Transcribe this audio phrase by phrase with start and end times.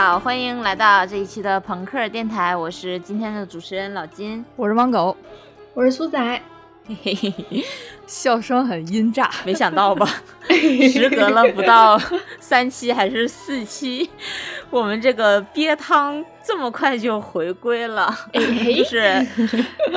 [0.00, 5.16] 好，欢迎来到这一期的朋克电台，我是今天的主持人老金，我是汪狗，
[5.74, 6.40] 我是苏仔。
[6.86, 7.64] 嘿嘿嘿，
[8.06, 10.08] 笑声很阴炸，没想到吧？
[10.92, 12.00] 时隔了不到
[12.38, 14.08] 三期还是四期，
[14.70, 19.26] 我们这个鳖汤这么快就回归了， 就是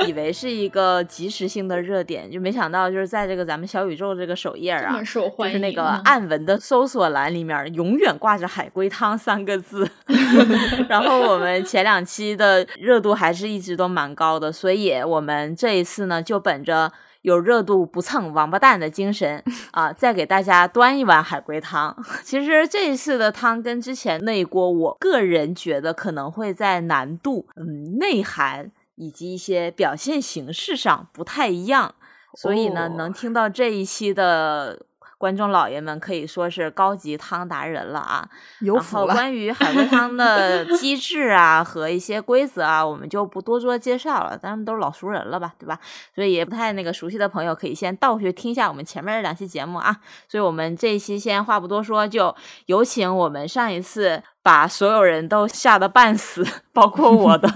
[0.06, 9.88] 以为是一个即时性的热点， 就没想到就是在这个咱们小宇宙这个首页啊，就是那个暗文的搜索栏里面永远挂着“海龟汤”三个字。
[10.88, 16.90] 然后我们前两期的热度还是一直都蛮高的，所以我们这一次呢，就本着。
[17.22, 19.92] 有热度不蹭王八蛋的精神 啊！
[19.92, 21.96] 再给大家端一碗海龟汤。
[22.22, 31.94] 其实这一次的汤跟之前那一锅，我个人觉得可能会在难度、嗯内涵以及一些表现形式上不太一样，
[32.36, 34.86] 所以呢，能听到这一期的。
[35.22, 38.28] 观众老爷们可以说是高级汤达人了啊！
[38.58, 45.78] 然后关于海龟汤的机制啊和一些规则啊，我们就不多做介绍了，咱们都是老熟人了吧，对吧？
[46.12, 49.96] 所以也不太那个熟悉的朋友可以先倒回去听一下我们前面这两期节目啊。
[50.26, 52.34] 所以我们这一期先话不多说，就
[52.66, 54.24] 有请我们上一次。
[54.42, 57.48] 把所有人都吓得半死，包括我的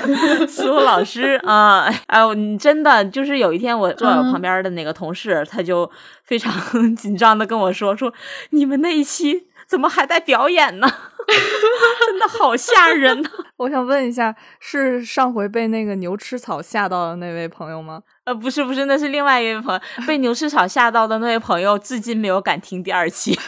[0.46, 1.88] 苏老师啊！
[2.06, 5.90] 哎呦，你真的就是有一天我坐我旁边的那个同事，他就
[6.22, 6.52] 非常
[6.94, 8.12] 紧张的跟我说：“说
[8.50, 10.88] 你们那一期怎么还在表演呢？
[12.06, 13.30] 真的好吓人呢！
[13.56, 18.02] ”我想问一下，是上回被那个牛吃草吓到的那位朋友吗？
[18.24, 19.80] 呃，不是，不是，那是另外一位朋友。
[20.06, 23.38] 被牛吃草吓到的那位朋友，至今没有敢听第二期。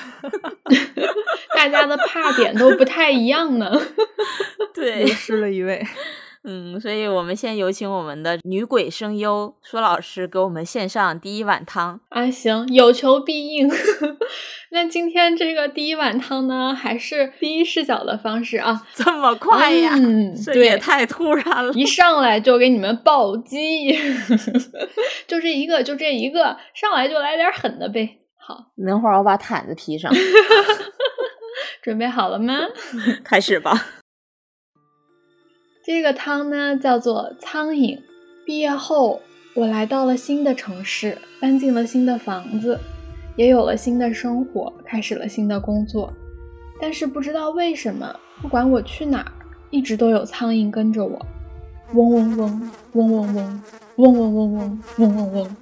[1.55, 3.71] 大家的怕点都不太一样呢。
[4.73, 5.87] 对，流失了一位。
[6.49, 12.31] 嗯，所以我们先有请我们的女鬼声优苏老师给我们献上第一碗汤啊！
[12.31, 13.69] 行，有求必应。
[14.71, 18.87] 那今天这个第一碗汤呢，还是第一视角的方式啊？
[18.95, 19.95] 这么快呀？
[19.99, 21.73] 嗯， 这也太突然了！
[21.73, 23.93] 一上来就给你们暴击，
[25.27, 28.19] 就这一个，就这一个，上来就来点狠的呗。
[28.39, 30.13] 好，等会儿我把毯子披上。
[31.83, 32.55] 准备好了吗？
[33.25, 33.73] 开始吧。
[35.87, 38.01] 这个汤呢叫做苍蝇。
[38.45, 39.21] 毕业后，
[39.55, 42.77] 我来到了新的城市，搬进了新的房子，
[43.37, 46.13] 也有了新的生活，开始了新的工作。
[46.81, 49.31] 但是不知道为什么，不管我去哪儿，
[49.71, 51.25] 一直都有苍蝇跟着我，
[51.95, 53.63] 嗡嗡嗡，嗡嗡嗡，
[53.95, 55.57] 嗡嗡嗡嗡，嗡嗡嗡。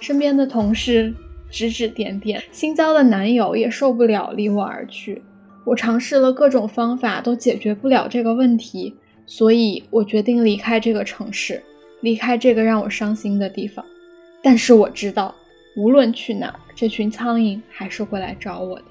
[0.00, 1.14] 身边的同事。
[1.50, 5.20] 指指点点，新交的男友也受不了，离我而去。
[5.64, 8.94] 我尝试了各种方法，都解决不了这个问题，
[9.30, 11.62] 所以我决定离开这个城市，
[12.00, 13.84] 离开这个让我伤心的地方。
[14.42, 15.32] 但是我知道，
[15.76, 18.84] 无论去哪儿，这群苍蝇还是会来找我的。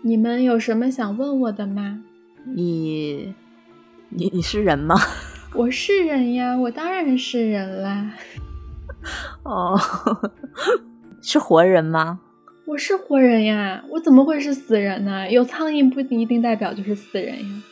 [0.00, 2.04] 你们有什么想问我的吗？
[2.44, 3.34] 你，
[4.10, 4.94] 你你是人吗？
[5.54, 8.14] 我是人呀，我当然是人啦。
[9.42, 9.76] 哦，
[11.20, 12.20] 是活人吗？
[12.68, 15.26] 我是活人呀，我怎么会是死人呢？
[15.30, 17.62] 有苍蝇不一定代表就是死人呀。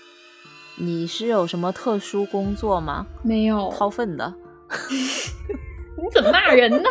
[0.77, 3.07] 你是有什么特殊工作吗？
[3.23, 4.35] 没有，掏粪的。
[5.99, 6.89] 你怎么骂人呢？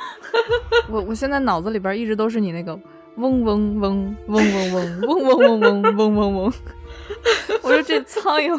[0.88, 2.74] 我我现在脑子里边一直都是你那个
[3.16, 6.52] 嗡嗡嗡嗡嗡嗡嗡嗡嗡嗡嗡嗡嗡。
[7.62, 8.58] 我说这苍蝇。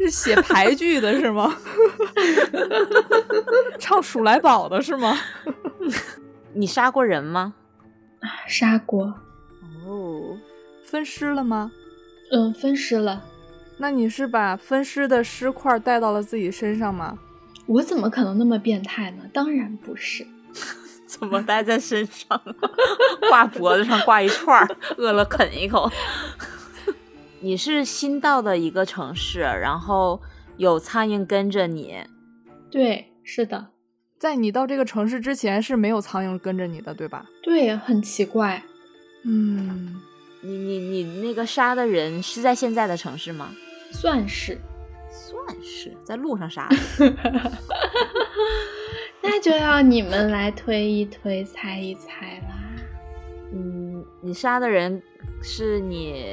[0.00, 1.54] 是写排 剧的是吗？
[3.78, 5.18] 唱鼠来宝的是吗？
[6.58, 7.54] 你杀过人吗？
[8.48, 9.14] 杀过。
[9.86, 10.36] 哦，
[10.82, 11.70] 分尸了吗？
[12.32, 13.22] 嗯，分尸了。
[13.76, 17.16] 那你是把分尸的尸块带到了自己身上吗？
[17.66, 19.22] 我怎么可能那么变态呢？
[19.32, 20.26] 当然不是。
[21.06, 22.42] 怎么带在身上？
[23.28, 24.66] 挂脖子上挂一串，
[24.96, 25.88] 饿了啃一口。
[27.38, 30.20] 你是新到的一个城市，然后
[30.56, 32.04] 有苍蝇跟着你。
[32.68, 33.68] 对，是的，
[34.18, 37.24] 在你到这个城市之前是没有苍蝇跟着你的，对吧？
[37.42, 38.62] 对，很奇怪。
[39.22, 40.00] 嗯，
[40.40, 43.50] 你你你那个杀的人是在现在的城市吗？
[43.92, 44.58] 算是，
[45.10, 46.76] 算是在路上杀的。
[49.22, 52.82] 那就要你们来推一推、猜一猜啦。
[53.52, 55.00] 嗯，你杀的人
[55.42, 56.24] 是你。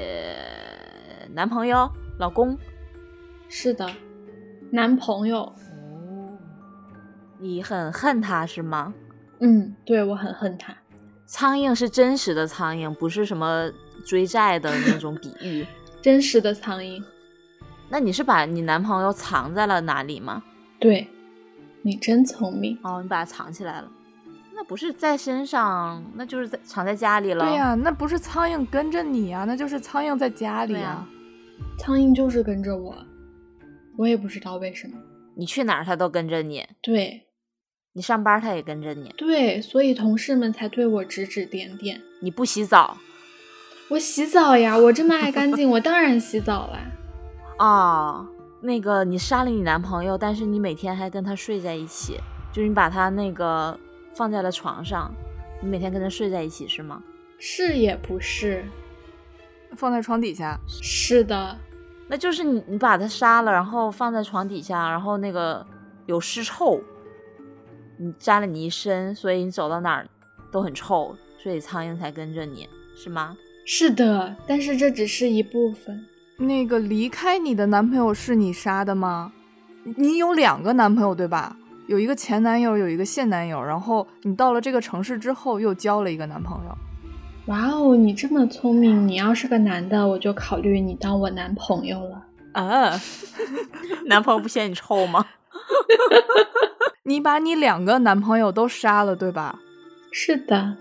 [1.34, 2.58] 男朋友、老公，
[3.50, 3.90] 是的，
[4.72, 5.54] 男朋友。
[7.36, 8.94] 哦，你很恨他是吗？
[9.40, 10.76] 嗯，对我很恨他。
[11.26, 13.70] 苍蝇是真实的苍蝇，不是什么
[14.06, 15.66] 追债的那种比喻。
[16.02, 17.04] 真实的苍蝇。
[17.90, 20.44] 那你是把你男朋友藏在了哪里吗？
[20.80, 21.08] 对，
[21.82, 22.78] 你真聪明。
[22.84, 23.92] 哦，你把它藏起来了。
[24.54, 27.44] 那不是在身上，那就是在藏在家里了。
[27.44, 31.08] 对呀，那不是苍蝇跟着你啊，那就是苍蝇在家里啊。
[31.78, 32.96] 苍蝇就是跟着我，
[33.98, 34.94] 我也不知道为什么。
[35.36, 36.66] 你去哪儿，它都跟着你。
[36.82, 37.25] 对，
[37.98, 39.14] 你上班，他也跟着你。
[39.16, 42.02] 对，所以同事们才对我指指点点。
[42.20, 42.98] 你不洗澡？
[43.88, 46.80] 我洗澡呀，我这么爱干净，我当然洗澡啦。
[47.58, 48.28] 哦，
[48.60, 52.20] 那个你杀了你男朋友，但是你每天还跟他睡在一起，
[52.52, 53.80] 就是你把他那个
[54.14, 55.10] 放在了床上，
[55.62, 57.02] 你每天跟他睡在一起是吗？
[57.40, 58.66] 是也不是，
[59.78, 60.60] 放在床底下。
[60.68, 61.58] 是的，
[62.10, 65.66] 那就是你你把他杀了，然后放在床底下，然后那个
[66.08, 66.82] 有尸臭，
[67.98, 70.08] 你沾了你一身，所以你走到哪儿
[70.52, 73.36] 都很臭，所以苍蝇才跟着你是吗？
[73.66, 76.06] 是的，但是这只是一部分。
[76.38, 79.32] 那个离开你的男朋友是你杀的吗？
[79.98, 81.56] 你有两个男朋友对吧？
[81.88, 83.64] 有一个前男友，有一个现男友。
[83.64, 86.78] 然后你到了这个城市之后又交了一个男朋友。
[87.46, 89.08] 哇哦，你这么聪明！
[89.08, 92.26] 你要是个男的，我就考虑你当我男朋友了。
[92.54, 93.00] 啊，
[94.08, 95.24] 男朋友不嫌你臭吗？
[97.04, 99.60] 你把你两个男朋友都杀了对吧？
[100.12, 100.78] 是的。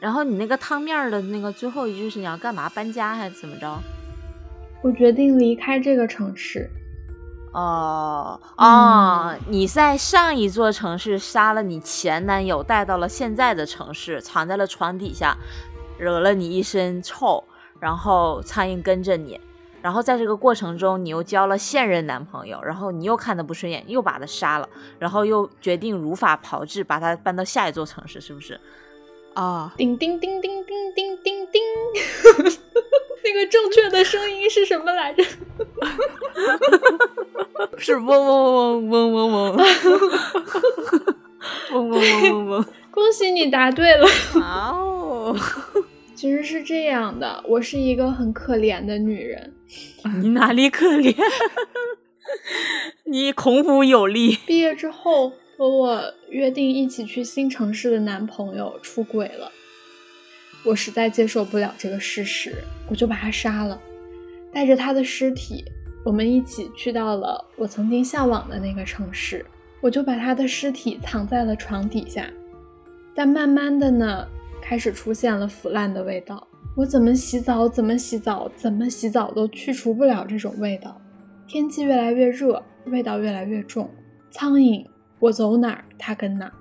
[0.00, 2.68] 然后你那个汤面的那个最后一句是你要干嘛？
[2.68, 3.78] 搬家还是怎么着？
[4.82, 6.68] 我决定离开这个城市。
[7.54, 15.36] 哦哦，你在上一座城市杀了你前男友，带到了现在的城市，藏在了床底下，
[15.96, 17.44] 惹了你一身臭，
[17.78, 19.40] 然后苍蝇跟着你，
[19.84, 24.66] 然后在这个过程中，你又交了现任男朋友，然后你又看他不顺眼，又把他杀了，
[24.98, 28.58] 然后又决定如法炮制，把他搬到下一座城市，是不是？
[29.34, 29.74] 啊！
[29.76, 31.62] 叮叮叮叮叮叮叮叮，
[33.24, 35.22] 那个正确的声音是什么来着？
[37.76, 39.56] 是嗡嗡嗡嗡嗡嗡，
[41.74, 42.64] 嗡嗡嗡嗡嗡。
[42.90, 44.06] 恭喜你答对了！
[44.36, 45.36] 哦，
[46.14, 49.52] 其实是这样的，我是一个很可怜的女人。
[50.22, 51.14] 你哪里可怜？
[53.04, 54.38] 你孔武有力。
[54.46, 55.32] 毕业之后。
[55.56, 59.52] 和我约定一起去新城市的男朋友出轨了，
[60.64, 62.52] 我实在接受不了这个事实，
[62.90, 63.80] 我就把他杀了，
[64.52, 65.64] 带着他的尸体，
[66.04, 69.46] 我们一起去到了我曾经向往的那个城市，
[69.80, 72.28] 我就把他的尸体藏在了床底下，
[73.14, 74.26] 但慢慢的呢，
[74.66, 80.98] 开始出现了腐烂的味道，我怎么洗澡怎么洗澡怎么洗澡都去除不了这种味道，
[81.46, 83.90] 天气越来越热，味道越来越重，
[84.30, 84.82] 苍蝇。
[85.20, 86.52] 我走哪儿，他跟哪儿。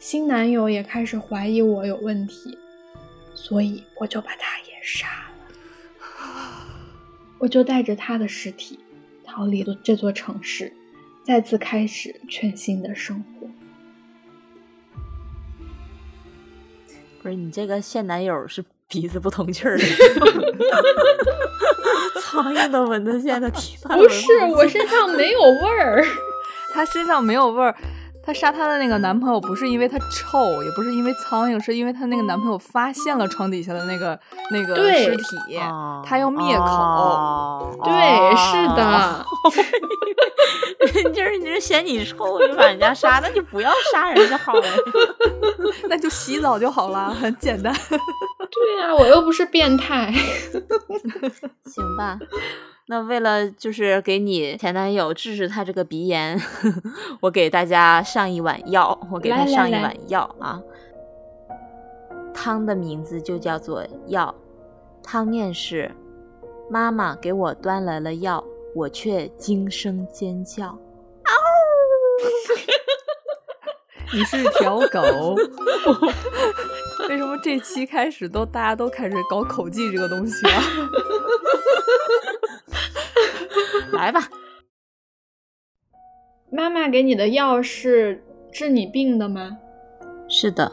[0.00, 2.58] 新男友也开始怀疑我有问题，
[3.34, 6.66] 所以我就把他也杀了。
[7.38, 8.80] 我就带着他的尸体
[9.24, 10.72] 逃离了这座城市，
[11.22, 13.48] 再次开始全新的生活。
[17.26, 19.82] 不是你这个现男友是鼻子不通气儿的
[22.22, 26.04] 苍蝇都闻得见的体不是，我身上没有味儿。
[26.72, 27.74] 他身上没有味儿，
[28.26, 34.18] 他杀她的那个男朋友不是因为她臭，也不是因为苍蝇，是因为她那个男朋友发现了床底下的那个
[34.50, 35.22] 那个尸体，
[36.04, 37.80] 他要灭口。
[37.84, 39.24] 对，是的。
[41.14, 44.62] 就是你是嫌你臭就把人家杀，那就不要杀人就好了，
[45.88, 47.72] 那就洗澡就好了，很简单。
[48.50, 50.12] 对呀，我又不是变态。
[51.64, 52.18] 行吧。
[52.88, 56.40] 那为了就是给你前男友治治他这个鼻炎，
[57.20, 60.62] 我给大家上一碗药，我给他上一碗药啊。
[62.32, 64.32] 汤的名字就叫做药，
[65.02, 65.90] 汤面是
[66.70, 70.66] 妈妈给我端来了药，我却惊声尖叫。
[70.66, 71.32] 嗷！
[74.14, 75.34] 你是条狗？
[77.08, 80.62] 为什么这期开始都大家都开始搞口技这个东西啊？
[83.92, 84.20] 来吧，
[86.50, 89.58] 妈妈给你的药是治你病的吗？
[90.28, 90.70] 是的，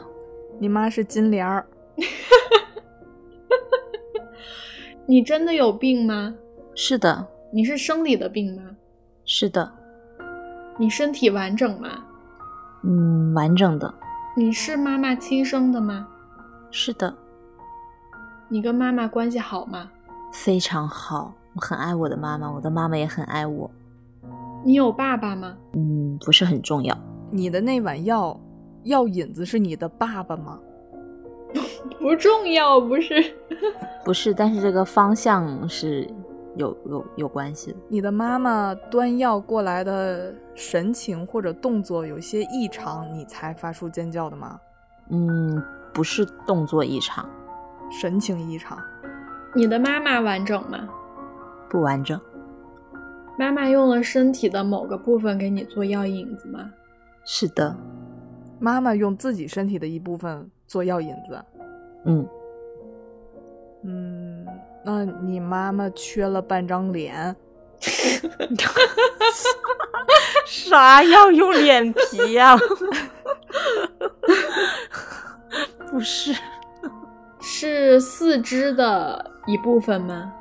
[0.58, 1.66] 你妈是金莲儿。
[5.06, 6.34] 你真的有病吗？
[6.74, 7.28] 是的。
[7.52, 8.62] 你是生理的病吗？
[9.24, 9.72] 是的。
[10.76, 12.04] 你身体完整吗？
[12.82, 13.94] 嗯，完整的。
[14.36, 16.08] 你是妈妈亲生的吗？
[16.70, 17.14] 是的。
[18.48, 19.90] 你跟妈妈关系好吗？
[20.32, 21.32] 非常好。
[21.54, 23.70] 我很爱我的妈妈，我的妈妈也很爱我。
[24.64, 25.56] 你有爸爸吗？
[25.74, 26.96] 嗯，不是很重要。
[27.30, 28.38] 你的那碗药
[28.84, 30.58] 药引子是你的爸爸吗？
[32.00, 33.14] 不重要，不是，
[34.04, 34.34] 不是。
[34.34, 36.08] 但是这个方向是
[36.56, 37.78] 有有有关系的。
[37.88, 44.58] 你的妈妈端药过来的神情或者动作有些异常，你才发出尖叫的吗？
[45.10, 47.28] 嗯，不是动作异常，
[48.00, 48.78] 神情异常。
[49.54, 50.88] 你的妈妈完整吗？
[51.68, 52.20] 不完整。
[53.38, 56.70] 妈妈用了身体的某个部分给你做药引子吗？
[57.24, 57.76] 是的。
[58.60, 61.44] 妈妈用自己身体的一部分做药引子。
[62.04, 62.26] 嗯。
[63.82, 64.46] 嗯，
[64.84, 67.36] 那你妈妈缺了半张脸？
[70.46, 72.56] 啥要用脸皮呀？
[75.90, 76.34] 不是，
[77.40, 80.32] 是四肢的一部分吗？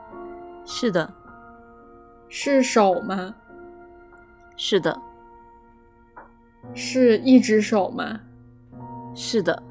[0.66, 1.12] 是的。
[2.30, 3.36] 是手吗？
[4.56, 5.00] 是的。
[6.74, 8.20] 是一只手吗？
[9.14, 9.62] 是的。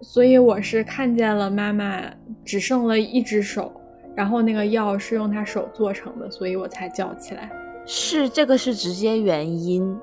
[0.00, 2.00] 所以我是看见了妈妈
[2.44, 3.72] 只剩了一只手，
[4.14, 7.50] 然后那个药是用她手做成的，所以我才叫起来。
[7.84, 9.98] 是这个是直接原因，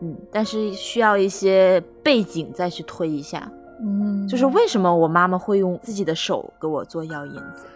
[0.00, 7.66] 嗯，但是需要一些背景再去推一下，嗯，就是为什么我妈妈会用自己的手给我做药引子？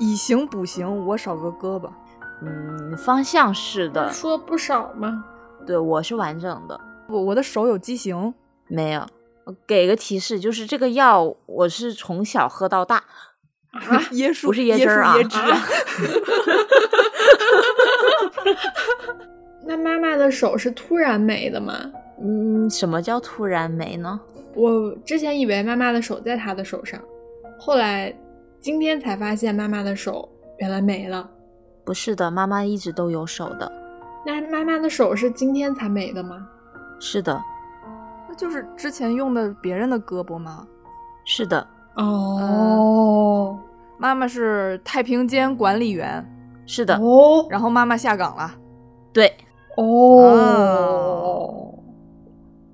[0.00, 1.88] 以形补形，我少个胳膊。
[2.42, 5.24] 嗯，方向是的，说不少吗？
[5.66, 8.34] 对，我是完整的，我我的手有畸形
[8.66, 9.06] 没有？
[9.66, 12.96] 给个提示，就是这个药我是从小喝到大
[13.72, 15.58] 啊， 椰树不是椰汁啊，椰汁啊。
[19.66, 21.74] 那妈妈的手是突然没的吗？
[22.22, 24.18] 嗯，什么叫突然没呢？
[24.54, 27.00] 我之前以为妈妈的手在她的手上，
[27.58, 28.14] 后来
[28.60, 31.26] 今天才发现妈妈的手原来没了。
[31.82, 33.72] 不是的，妈妈一直都有手的。
[34.26, 36.46] 那妈妈的手是今天才没的吗？
[36.98, 37.42] 是的。
[38.28, 40.68] 那就是之前用的别人的胳膊吗？
[41.24, 41.66] 是的。
[41.96, 43.58] 哦，
[43.96, 46.22] 妈妈是太平间管理员。
[46.66, 46.94] 是的。
[46.98, 47.46] 哦。
[47.48, 48.52] 然后妈妈下岗了。
[49.10, 49.32] 对。
[49.78, 51.74] 哦。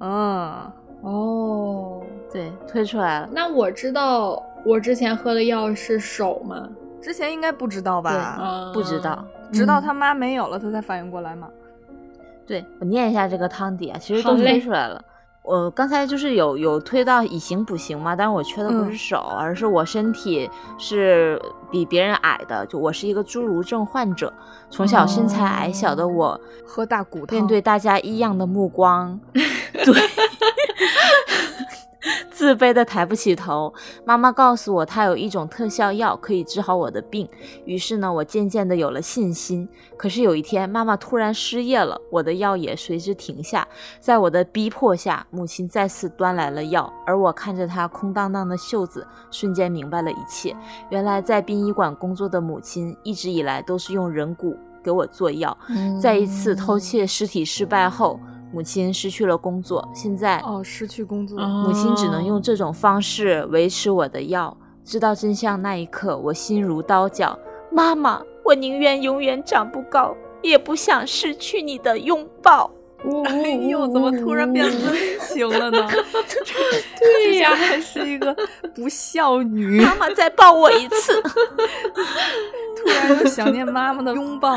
[0.01, 0.73] 嗯。
[1.03, 2.03] 哦。
[2.33, 3.29] 对，推出来了。
[3.31, 6.69] 那我知道我之前喝的药是手吗？
[7.01, 8.71] 之前应该不知道吧？
[8.75, 11.49] 不知道，直到他妈没有了，他才反应过来嘛。
[12.45, 15.01] 对我念一下这个汤底啊，其实都推出来了。
[15.45, 24.33] 我刚才就是有有推到以形补形嘛，但是我缺的不是手，而是我身体是比别人矮的，就我是一个侏儒症患者，
[24.69, 29.95] 从小身材矮小的我，喝大骨汤，面对大家异样的目光， 对。
[32.47, 33.75] 自卑的抬不起头。
[34.05, 37.29] 妈妈告诉我，她有一种特效药可以治好我的病。
[37.65, 39.69] 于是呢，我渐渐的有了信心。
[39.97, 43.67] 可是有一天，妈妈突然失业了，我的药也随之停下。
[43.99, 50.55] 在我的逼迫下，母亲再次端来了药，而我看着她空荡荡的袖子，瞬间明白了一切。
[50.91, 55.59] 原来在殡仪馆工作的母亲，一直以来都是用人骨给我做药。
[56.01, 58.21] 在一次偷窃尸体失败后。
[58.53, 64.57] 母亲失去了工作，现在哦，失去工作，母亲只能用这种方式维持我的药。
[64.85, 67.39] 知道真相那一刻，我心如刀绞。
[67.73, 72.71] 妈妈，我宁愿永远长不高，也不想失去你的拥抱。
[73.27, 75.87] 哎呦，怎么突然变温情了呢？
[76.99, 78.35] 对呀，还是一个
[78.75, 79.81] 不孝女。
[79.81, 81.21] 妈妈再抱我一次。
[81.23, 84.57] 突然又想念妈妈的拥抱。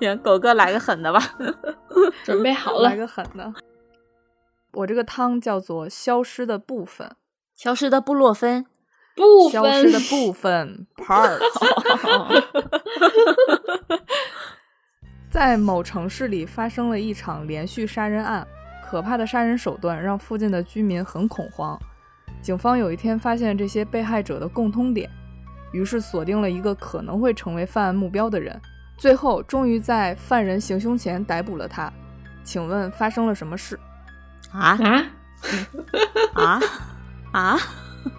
[0.00, 1.20] 行，狗哥来个狠的吧，
[2.24, 3.52] 准备好了，来个狠的。
[4.72, 7.10] 我这个汤叫做消失的部分，
[7.54, 8.66] 消失的布洛芬，
[9.14, 11.38] 部消失的部分 part。
[15.30, 18.46] 在某城市里发生了一场连续杀人案，
[18.84, 21.78] 可怕的杀人手段让附近的居民很恐慌。
[22.42, 25.10] 警方有一天发现这些被害者的共通点，
[25.72, 28.60] 于是锁定了一个可能会成为犯案目标的人。
[28.96, 31.92] 最后，终于在犯人行凶前逮捕了他。
[32.42, 33.78] 请问发生了什么事？
[34.52, 35.06] 啊啊
[36.34, 36.60] 啊
[37.32, 37.58] 啊！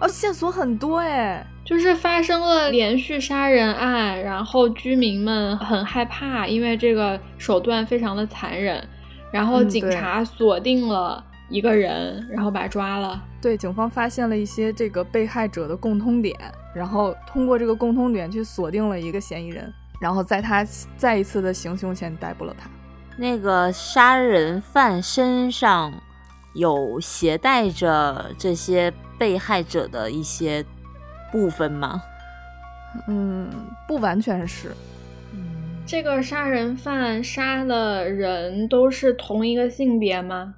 [0.00, 8.86] 哦，线索很多哎，就是发生了连续杀人案，然后居民们很害怕，因为这个手段非常的残忍。
[9.32, 13.22] 然后警察锁定了一个人，然后把他抓了。
[13.40, 16.34] 对，警方发现了一些这个被害者的共通点，
[16.74, 19.72] 然后通过这个共通点去锁定了一个嫌疑人。
[20.00, 20.64] 然后在他
[20.96, 22.68] 再一次的行凶前逮捕了他。
[23.16, 25.92] 那个杀人犯身上
[26.54, 30.64] 有携带着这些被害者的一些
[31.32, 32.02] 部分吗？
[33.08, 33.50] 嗯，
[33.88, 34.74] 不完全是。
[35.32, 40.54] 嗯，这个杀人犯杀的人都是同一个性别吗？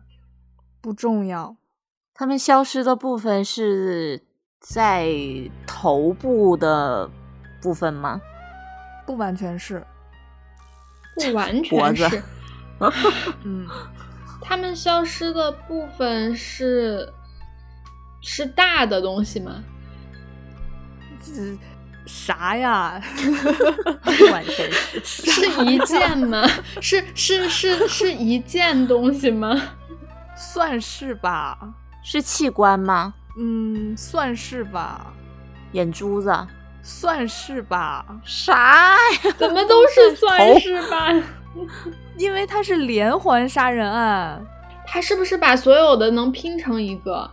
[0.81, 1.57] 不重要。
[2.15, 4.21] 他们消失的部分是
[4.61, 5.09] 在
[5.67, 7.09] 头部的
[7.63, 8.21] 部分吗？
[9.09, 9.83] 不完全是，
[11.17, 12.23] 不完 全是，
[13.43, 13.67] 嗯，
[14.43, 17.11] 他们消失的部分是
[18.21, 19.65] 是大的东西吗？
[21.25, 21.57] 是
[22.05, 23.01] 啥呀？
[24.03, 26.47] 不完全是 是一件吗？
[26.83, 29.59] 是是是是一件东西吗？
[30.37, 31.59] 算是吧。
[32.05, 33.15] 是器官吗？
[33.39, 35.15] 嗯，算是吧。
[35.73, 36.31] 眼珠子？
[36.89, 38.03] 算是吧。
[38.25, 39.31] 啥呀？
[39.37, 41.13] 怎么都是算是吧？
[42.17, 44.43] 因为他是连环杀人案。
[44.87, 47.31] 他是不是把所有的能拼成一个？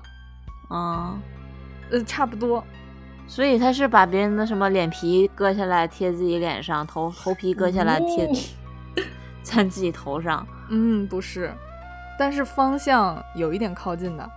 [0.70, 1.18] 嗯，
[1.90, 2.62] 呃，差不多。
[3.28, 8.30] 所以他是把别人的什么脸皮割下来贴自己脸上，头头皮割下来贴
[9.42, 10.46] 在自己头上。
[10.70, 11.50] 嗯，不是，
[12.20, 14.30] 但是方向有一点靠近的。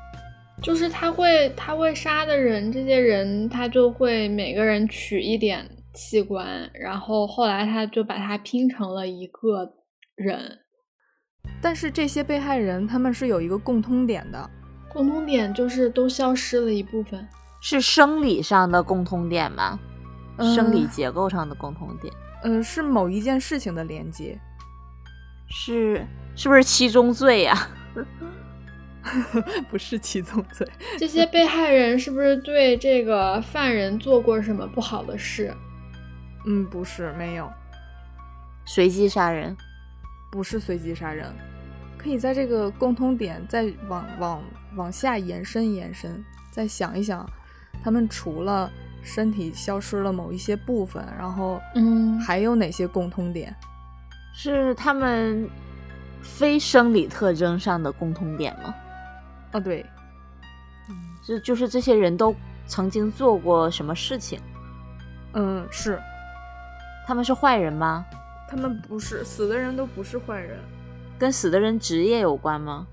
[0.60, 9.72] 就是他会，他会杀的人，这些人他就会每个人取一点器官，然后后来他就把它拼成了一个
[10.16, 10.58] 人。
[11.62, 14.50] 但是这些被害人他们是有一个共通点的，
[14.88, 17.26] 共通点就是都消失了一部分，
[17.62, 19.78] 是生理上的共通点吗？
[20.54, 22.12] 生理结构上的共通点？
[22.44, 24.38] 嗯，是某一件事情的连接，
[25.48, 27.68] 是是不是七宗罪呀？
[29.70, 30.66] 不是七宗罪。
[30.98, 35.54] 这些被害人是不是对这个犯人做过什么不好的事？
[36.46, 37.50] 嗯，不是，没有。
[38.64, 39.56] 随机杀人？
[40.30, 41.26] 不是随机杀人。
[41.96, 44.42] 可以在这个共通点再往往
[44.76, 47.28] 往下延伸延伸，再想一想，
[47.82, 48.70] 他们除了
[49.02, 53.54] 身体消失了某一些部分，然后嗯，还有哪些共通点？
[54.32, 55.50] 是他们
[56.22, 58.72] 非生理特征上的共通点吗？
[59.52, 59.84] 啊，对，
[60.88, 62.34] 嗯，就就是这些人都
[62.66, 64.40] 曾经做过什么事情？
[65.34, 66.00] 嗯，是，
[67.06, 68.04] 他们是坏人吗？
[68.50, 70.58] 他们不是，死的人都不是坏人。
[71.18, 72.86] 跟死的人职业有关吗？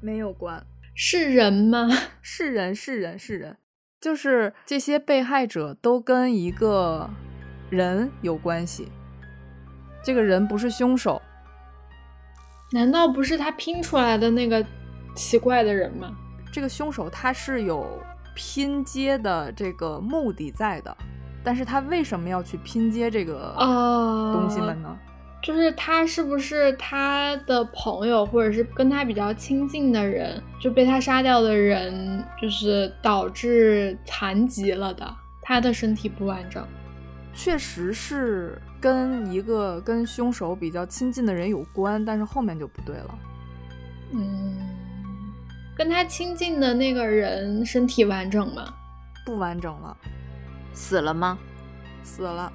[0.00, 0.64] 没有关。
[0.94, 1.88] 是人吗？
[2.20, 3.56] 是人，是人，是人。
[4.00, 7.08] 就是这些被害者都跟一个
[7.70, 8.92] 人有关系。
[10.02, 11.20] 这个人不是凶手。
[12.72, 14.64] 难道不是他拼出来的那个
[15.18, 16.16] 奇怪的人吗？
[16.52, 18.00] 这个凶手他是有
[18.36, 20.96] 拼接的这个目的在的，
[21.42, 23.52] 但是他为什么要去拼接这个
[24.32, 24.96] 东西们呢？
[25.42, 36.64] 就是他是不是他的朋友，或者是跟他比较亲近的人，就被他杀掉的人，就是导致残疾了的，他的身体不完整。
[37.34, 43.18] 确实是跟一个跟凶手比较亲近的人有关，但是后面就不对了。
[44.12, 44.56] 嗯，
[45.78, 48.74] 跟他亲近的那个人身体完整吗？
[49.24, 49.96] 不完整了。
[50.72, 51.38] 死了吗？
[52.02, 52.52] 死了。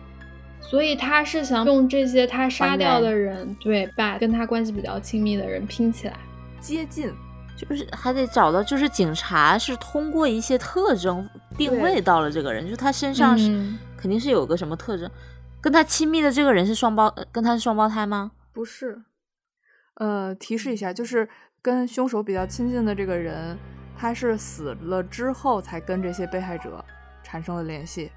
[0.60, 6.18] 所以他是想用这些他杀掉的人，对，把跟他关系比较亲密的人拼起来，
[6.60, 7.14] 接近，
[7.58, 13.48] 就是还得找到，就是警察是通过一些特征定位到了这个人，就是他身上是
[13.98, 15.10] 肯定是有个什么特征，
[15.62, 18.32] 跟他亲密的这个人是双胞，跟他是双胞胎吗？
[18.54, 19.02] 不是，
[19.96, 21.28] 呃，提示一下，就是
[21.63, 23.58] 跟凶手比较亲近的这个人，
[23.97, 26.84] 他是死了之后才跟这些被害者
[27.23, 28.12] 产生了联系。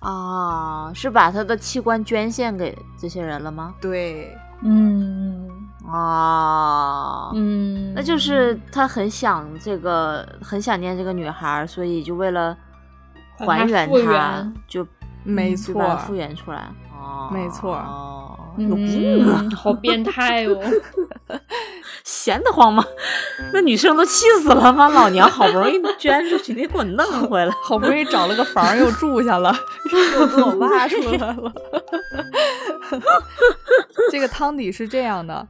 [0.00, 3.72] 啊，是把他的器官捐献给这些人了吗？
[3.80, 5.48] 对，嗯，
[5.86, 12.56] 啊，嗯，那就是他很想这个，很想念这个女孩，所以就为了
[13.38, 14.84] 还原她，就
[15.22, 16.68] 没错，复原出来。
[17.00, 17.82] 哦，没错，
[18.58, 20.60] 有病啊，好变态哦。
[22.04, 22.84] 闲得慌吗？
[23.52, 24.88] 那女生都气死了吗？
[24.88, 29.54] 老娘好不容易捐出去，你给我弄回来，好不容易找了个房又住下了，
[30.18, 31.52] 又给我挖出来了。
[34.10, 35.46] 这个汤底是这样的：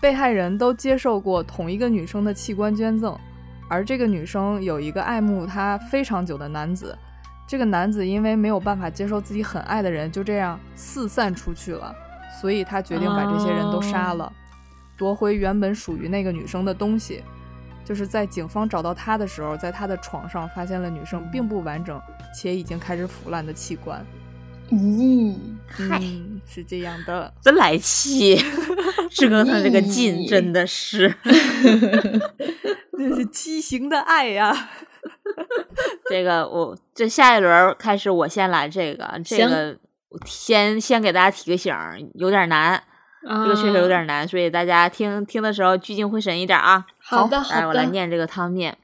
[0.00, 3.16] 被害人都接受过同一个女生的器官捐赠，
[3.68, 6.96] 而这个女生有一个爱慕她非常久的男子。
[7.48, 11.94] 这个男子因为没有办法接受自己很爱的人就这样四散出去了，
[12.40, 14.30] 所以他决定把这些人都杀了。
[14.98, 17.22] 夺回原本属于那个女生的东西，
[17.86, 21.98] 就是在警方找到他的时候，在他的床上发现了女生并不完整
[22.36, 24.04] 且已经开始腐烂的器官。
[24.70, 25.34] 咦，
[25.66, 25.98] 嗨，
[26.46, 28.36] 是这样的，真来气！
[29.10, 31.14] 志哥他这个劲真的是，
[32.92, 34.68] 这是畸形的爱呀！
[36.10, 39.76] 这个我这下一轮开始，我先来这个，这个
[40.24, 41.74] 先先给大家提个醒，
[42.14, 42.82] 有点难。
[43.20, 46.86] 这个确实有点难，所以大家听听的时候聚精会神一点啊。
[47.02, 47.60] 好的，好的。
[47.60, 48.78] 来，我来念这个汤面。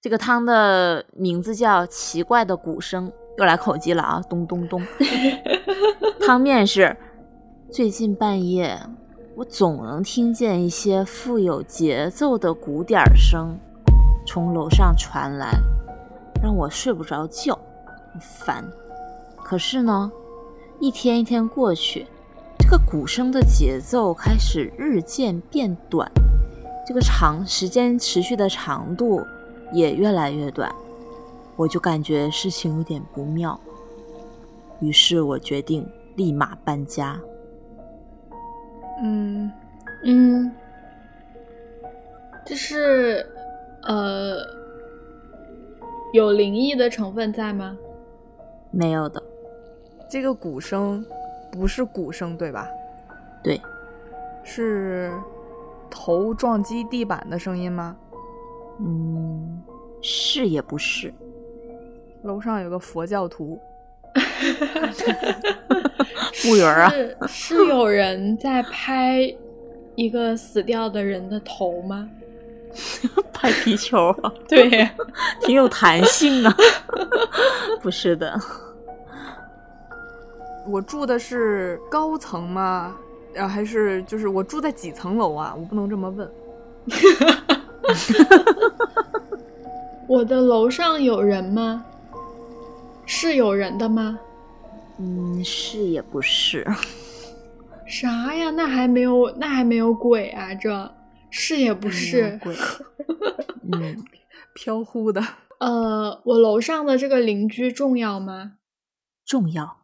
[0.00, 4.22] 这个汤的名字叫《奇怪的鼓声》，又来口技了啊！
[4.30, 4.80] 咚咚咚。
[6.24, 6.96] 汤面是：
[7.72, 8.78] 最近半夜，
[9.36, 13.58] 我总能听见一些富有节奏的鼓点声
[14.28, 15.58] 从楼上传来，
[16.42, 17.58] 让我睡不着觉，
[18.12, 18.62] 很烦。
[19.42, 20.12] 可是呢，
[20.78, 22.06] 一天一天过去，
[22.58, 26.06] 这个鼓声的节奏开始日渐变短，
[26.86, 29.24] 这个长时间持续的长度
[29.72, 30.70] 也越来越短，
[31.56, 33.58] 我就感觉事情有点不妙。
[34.80, 37.18] 于是我决定立马搬家。
[39.02, 39.50] 嗯
[40.04, 40.52] 嗯，
[42.44, 43.26] 这是
[43.82, 44.36] 呃
[46.12, 47.76] 有灵异的成分在吗？
[48.70, 49.22] 没有的。
[50.10, 51.04] 这个鼓声
[51.52, 52.66] 不是鼓声对吧？
[53.42, 53.60] 对，
[54.42, 55.12] 是
[55.90, 57.96] 头撞击地板的声音吗？
[58.80, 59.62] 嗯，
[60.00, 61.12] 是也不是。
[62.22, 63.60] 楼上有个佛教徒。
[66.34, 66.92] 服务员啊，
[67.26, 69.34] 是有人在拍
[69.94, 72.08] 一个死掉的人的头吗？
[73.32, 74.32] 拍皮球啊？
[74.48, 74.88] 对，
[75.42, 76.54] 挺有弹性啊。
[77.80, 78.38] 不是的，
[80.66, 82.96] 我住的是高层吗？
[83.36, 85.54] 啊，还是就是我住在几层楼啊？
[85.56, 86.30] 我不能这么问。
[90.06, 91.84] 我的楼上有人吗？
[93.06, 94.18] 是有人的吗？
[94.98, 96.66] 嗯，是也不是。
[97.86, 98.50] 啥呀？
[98.50, 100.52] 那还没有，那还没有鬼啊？
[100.54, 100.90] 这
[101.30, 102.38] 是也不是。
[103.62, 104.04] 嗯，
[104.54, 105.22] 飘忽的。
[105.60, 108.58] 呃，我楼上的这个邻居重要吗？
[109.24, 109.78] 重要。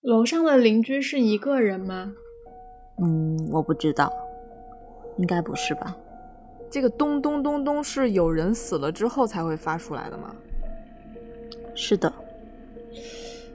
[0.00, 2.12] 楼上的邻居是一个人吗？
[3.02, 4.12] 嗯，我不知道，
[5.18, 5.96] 应该不是吧？
[6.70, 10.34] 这个咚咚咚咚是有人死了之后才会发出来的吗？
[11.74, 12.12] 是的。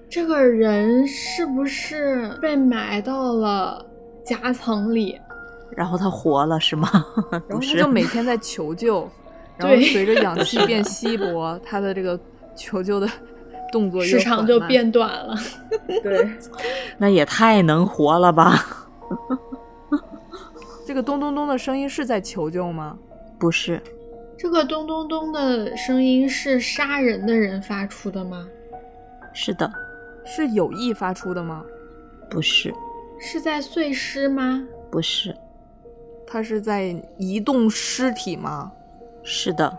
[0.10, 3.86] 这个人是不是被埋到了
[4.24, 5.20] 夹层里，
[5.76, 6.90] 然后他活了是吗？
[7.48, 9.10] 然后他 就每天在求救，
[9.58, 12.20] 然后随着氧气变稀薄，他的这个
[12.56, 13.08] 求救的
[13.72, 15.36] 动作时长就变短了。
[16.04, 16.30] 对，
[16.98, 18.66] 那也太能活了吧！
[20.86, 22.98] 这个咚咚咚的声音是在求救吗？
[23.38, 23.82] 不是，
[24.38, 28.48] 这个咚咚咚的声音是杀人的人发出的吗？
[29.34, 29.70] 是的。
[30.30, 31.64] 是有意发出的吗？
[32.30, 32.74] 不是，
[33.18, 34.62] 是在碎尸吗？
[34.92, 35.34] 不是，
[36.28, 38.72] 他是在移动尸体吗？
[39.24, 39.78] 是的，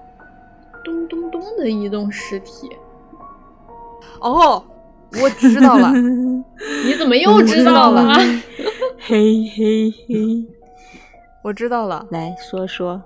[0.82, 2.68] 咚咚咚的移动尸体。
[4.20, 4.64] 哦，
[5.22, 5.92] 我知道了，
[6.84, 8.14] 你怎么又知道了？
[8.98, 10.46] 嘿嘿嘿，
[11.42, 13.00] 我知道了，来说说，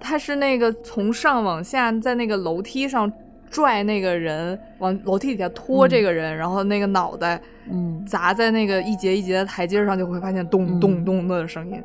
[0.00, 3.12] 他是那个从上往下在那个楼梯上。
[3.50, 7.38] 拽那个人往楼梯底下拖这个人，然后那个脑袋，
[7.70, 11.78] 嗯，砸在那个一节一节的台阶上，就会发现咚咚咚的声音。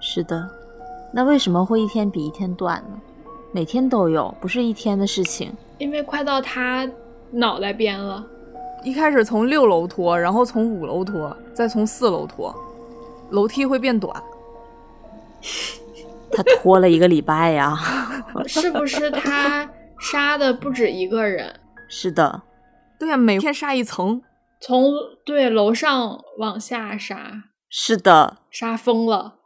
[0.00, 0.48] 是的，
[1.12, 2.98] 那为什么会一天比一天短呢？
[3.52, 5.52] 每天都有，不是一天的事情。
[5.78, 6.88] 因为快到他
[7.30, 8.24] 脑袋边了。
[8.84, 12.54] 一开始从六楼拖，然后从五楼拖，再从四楼拖，
[13.30, 14.22] 楼梯会变短。
[16.30, 17.76] 他拖了一个礼拜呀。
[18.46, 19.68] 是不是他？
[20.00, 21.58] 杀的不止一个人，
[21.88, 22.42] 是的，
[23.00, 24.22] 对呀，每天杀一层，
[24.60, 24.92] 从
[25.24, 29.37] 对楼上往下杀，是的，杀疯了，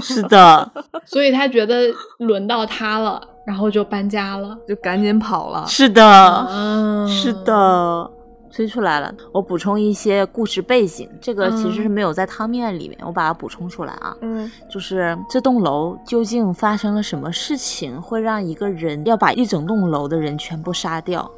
[0.00, 0.70] 是的，
[1.06, 8.10] 所以他觉得轮到他了，然后就搬家了，就赶紧跑了，是的，是的。
[8.56, 14.16] 推出来了，我补充一些故事背景，这个其实是没有在汤面里面，我把它补充出来啊。
[14.20, 21.28] 嗯，就是这栋楼究竟发生了什么事情，会让一个人要把一整栋楼的人全部杀掉，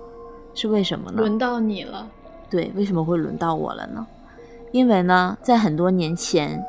[0.53, 1.23] 是为什么呢？
[1.23, 2.07] 轮到你了。
[2.51, 4.07] 对，为什么会轮到我了呢？
[4.73, 6.63] 因为呢，在很多年前，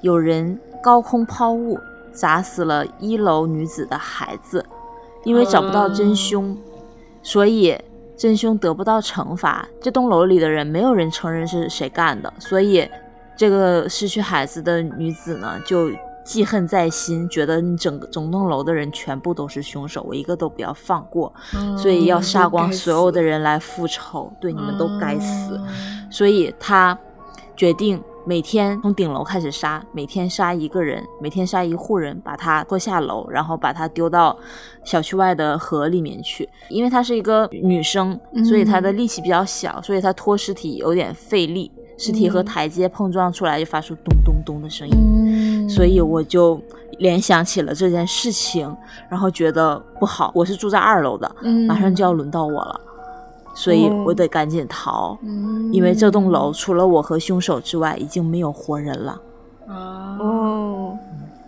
[0.00, 1.78] 有人高空抛物
[2.12, 4.64] 砸死了一楼女子的孩子，
[5.24, 6.56] 因为找不到真凶，
[7.22, 7.78] 所以。
[8.18, 12.88] 真凶得不到惩罚，这栋楼里的人没有人承认是谁干的，所以
[13.36, 15.90] 这个失去孩子的女子呢就
[16.24, 21.30] 记恨在心，觉得你整个整栋楼的人全部都是凶手，我一个都不要放过，
[21.76, 25.60] 所以要杀光所有的人来复仇，对你们都该死，
[26.10, 26.98] 所以他
[27.54, 28.02] 决定。
[28.28, 34.36] 每天从顶楼开始杀，每天杀一个人，每天杀一户人，把他拖下楼，然后把他丢到
[34.84, 36.48] 小区外的河里面去。
[36.68, 45.68] 因为她是一个女生，所以她的力气比较小，所以她拖尸体有点费力，尸体和台阶碰撞出来就发出咚咚咚的声音。
[45.68, 46.60] 所以我就
[46.98, 48.76] 联想起了这件事情，
[49.08, 50.32] 然后觉得不好。
[50.34, 51.32] 我是住在二楼的，
[51.68, 52.80] 马上就要轮到我了。
[53.56, 55.18] 所以我得赶紧逃，
[55.72, 59.20] 因为这栋楼除了我和凶手之外，已经没有活人了。
[59.66, 60.18] 啊。
[60.20, 60.98] 哦，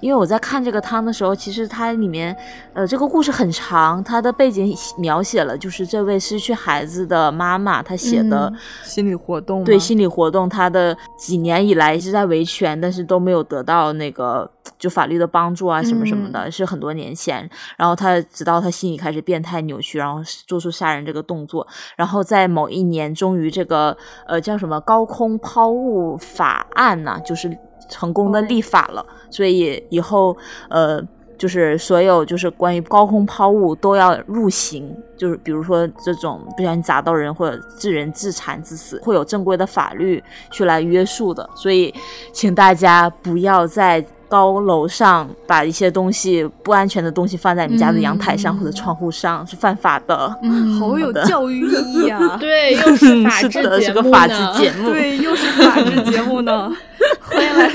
[0.00, 2.36] 因为我在看这个汤的时候，其实它里面，
[2.72, 17.48] 呃，这个故事很长，它的背景描写了就是这位失去孩子的妈妈，她写的、嗯心理活动对心理活动，她的几年以来一直在维权，但是都没有得到那个就法律的帮助啊什么什么的，是很多年前。
[17.76, 27.56] 然后她直到她心里开始变态扭曲，然后做出杀人这个动作，然后在某一年，终于这个呃叫什么高空抛物法案呢、就是
[27.88, 30.36] 成功的立法了，所以以后
[30.68, 31.02] 呃。
[31.38, 40.20] 就是所有就是关于高空抛物都要入刑，就是比如说这种不小心砸到人或者致人致残致死，会有正规的法律
[40.50, 41.48] 去来约束的。
[41.54, 41.94] 所以，
[42.32, 50.32] 请大家不要再高楼上把一些东西不安全的东西放在你们家的阳台上嗯或者窗户上，是犯法的。
[50.42, 52.36] 嗯，好有教育意义啊！
[52.40, 54.90] 对，又是法制 是的，是节目个法制节目。
[54.90, 56.70] 对，又是法制节目呢。
[57.30, 57.70] 欢迎来，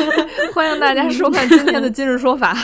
[0.54, 2.56] 欢迎大家收看今天的今日说法。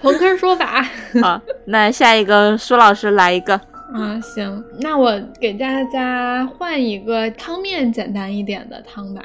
[0.00, 0.86] 朋克说法。
[1.20, 3.54] 好，那下一个舒老师来一个。
[3.54, 9.22] 啊，行，那我给大家换一个汤面简单一点的汤吧。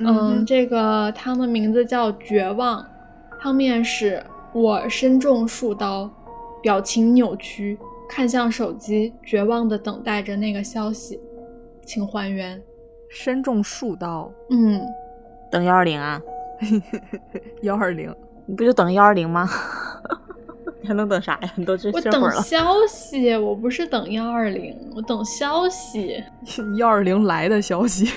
[0.00, 2.86] 嗯，这个汤的名字叫绝望，
[3.40, 6.10] 汤面是我身中数刀，
[6.62, 7.78] 表情扭曲，
[8.08, 11.20] 看向手机，绝望的等待着那个消息，
[11.84, 12.62] 请还原。
[13.08, 14.80] 身中数刀，嗯，
[15.50, 16.20] 等幺二零啊？
[17.62, 18.14] 幺二零，
[18.46, 19.48] 你不就等幺二零吗？
[20.86, 21.50] 你还能等啥呀？
[21.56, 22.30] 你 都这我等。
[22.42, 26.22] 消息，我不是等幺二零，我等消息，
[26.78, 28.08] 幺二零来的消息。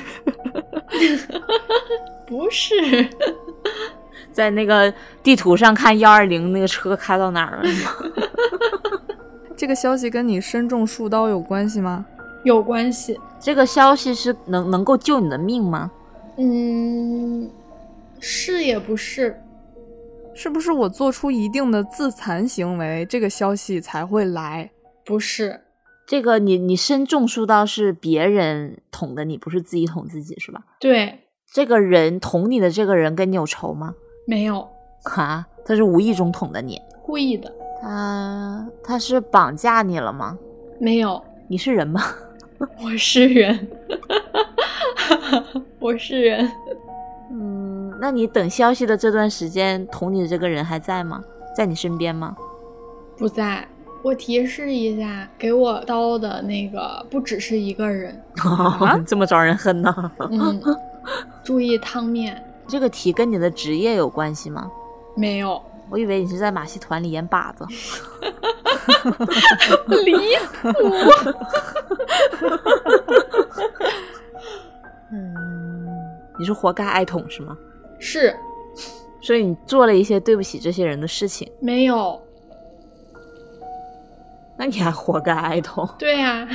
[2.28, 2.76] 不是。
[4.32, 7.70] 在那个地图上看幺二零那个车开到哪儿了？
[9.58, 12.06] 这个消息跟你身中数刀有关系吗？
[12.44, 13.20] 有关系。
[13.40, 15.90] 这个消息是能能够救你的命吗？
[16.38, 17.50] 嗯，
[18.20, 19.42] 是也不是，
[20.42, 24.72] 是不是我做出一定的自残行为，这个消息才会来？
[25.04, 25.60] 不是，
[26.08, 30.62] 这个你你身中数刀是别人捅的你，不是自己捅自己是吧？
[30.80, 31.20] 对，
[31.52, 33.94] 这个人捅你的这个人跟你有仇吗？
[34.26, 34.66] 没有
[35.04, 36.80] 啊，他是无意中捅的你。
[37.04, 40.38] 故意的，他他是绑架你了吗？
[40.80, 42.02] 没有，你是人吗？
[42.82, 43.68] 我是人，
[45.80, 46.52] 我是人，嗯，
[48.02, 51.24] 那你等消息的这段时间，捅你的这个人还在吗？
[51.56, 52.36] 在你身边吗？
[53.18, 53.68] 不在。
[54.02, 58.18] 我提示一下，给我刀的那个不只是一个人，
[59.06, 60.12] 这么招人恨呢？
[60.32, 60.62] 嗯，
[61.44, 64.72] 注意汤面，这个题跟你的职业有关系吗？
[65.18, 67.66] 没有，我以为你是在马戏团里演靶子。
[70.06, 70.14] 离
[70.62, 70.70] 谱，
[75.12, 75.86] 嗯，
[76.40, 77.58] 你是活该挨捅是吗？
[78.00, 78.36] 是。
[79.22, 82.20] 所以你做了一些对不起这些人的事情，没有，
[84.58, 85.88] 那你还活该挨痛？
[86.00, 86.48] 对呀、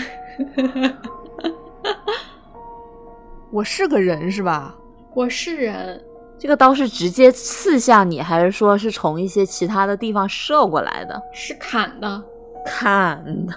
[3.53, 4.75] 我是个人是吧？
[5.15, 6.03] 我是人，
[6.39, 11.23] 这个刀是直接刺向你，还是说是从一些其他的地方射过来的？
[11.33, 12.23] 是砍的，
[12.65, 13.55] 砍的。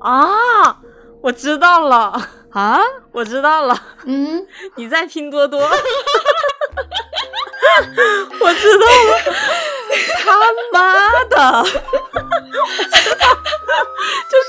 [0.00, 0.26] 啊，
[1.22, 2.20] 我知道了，
[2.52, 2.80] 啊？
[3.12, 4.44] 我知道了，嗯，
[4.76, 5.60] 你在拼多多。
[8.40, 9.18] 我知道了，
[10.18, 10.36] 他
[10.72, 11.62] 妈的！
[14.28, 14.48] 就是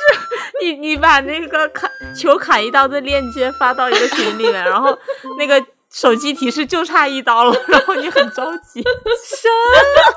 [0.62, 4.97] 你，你把那个砍求砍一刀的链接发到一个群里面，然后
[5.38, 8.91] 那个手机提示就差一刀了，然后你很着急，真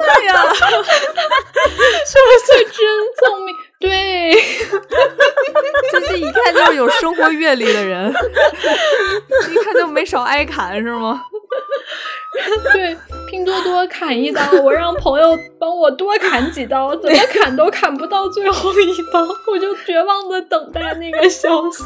[0.06, 0.42] 的呀？
[0.54, 3.54] 是不是真聪明？
[3.80, 4.32] 对，
[5.92, 11.22] 就是一看就是有生活阅历的人，一看就没少挨砍是吗？
[12.72, 12.96] 对，
[13.30, 21.84] 拼多多砍一刀，我让朋友帮我多砍几刀，怎么砍都砍不到最后一刀，我就绝望的等待那个消息。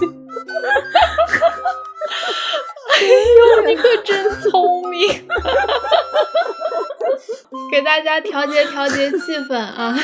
[3.01, 3.03] 哎
[3.39, 5.09] 呦，你可真聪明！
[7.71, 9.95] 给大家调节调节气氛啊，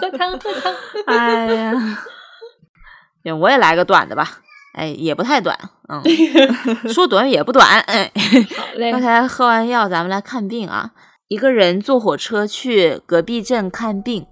[0.00, 0.74] 喝汤喝汤。
[1.06, 1.72] 哎呀，
[3.24, 4.38] 行，我也来个短的吧。
[4.74, 6.02] 哎，也不太短，嗯，
[6.92, 7.80] 说短也不短。
[7.80, 8.10] 哎，
[8.56, 10.90] 好嘞刚，才喝完药，咱们来看病啊。
[11.28, 14.26] 一个人坐火车去隔壁镇看病，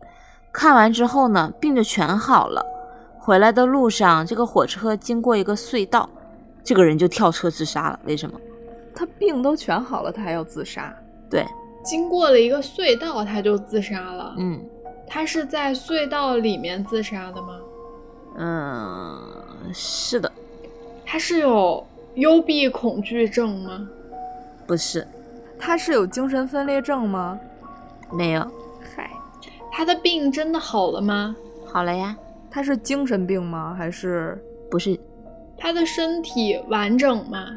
[0.52, 2.64] 看完之后呢，病就全好了。
[3.24, 6.06] 回来的路上，这个火车经过一个隧道，
[6.62, 7.98] 这个人就跳车自杀了。
[8.04, 8.38] 为什么？
[8.94, 10.94] 他病都全好了，他还要自杀？
[11.30, 11.42] 对，
[11.82, 14.34] 经过了一个隧道，他就自杀了。
[14.36, 14.62] 嗯
[15.08, 17.58] 他是在隧道里面自杀的吗？
[18.36, 20.30] 嗯，是的，
[21.06, 21.82] 他是有
[22.16, 23.88] 幽闭恐惧症吗？
[24.66, 25.06] 不是。
[25.58, 27.40] 他是有精神分裂症吗？
[28.12, 28.46] 没有。
[28.94, 29.10] 嗨，
[29.72, 31.34] 他的病真的好了吗？
[31.64, 32.14] 好了呀。
[32.54, 33.74] 他是精神病吗？
[33.76, 34.40] 还是
[34.70, 34.96] 不是？
[35.58, 37.48] 他的身体完整吗？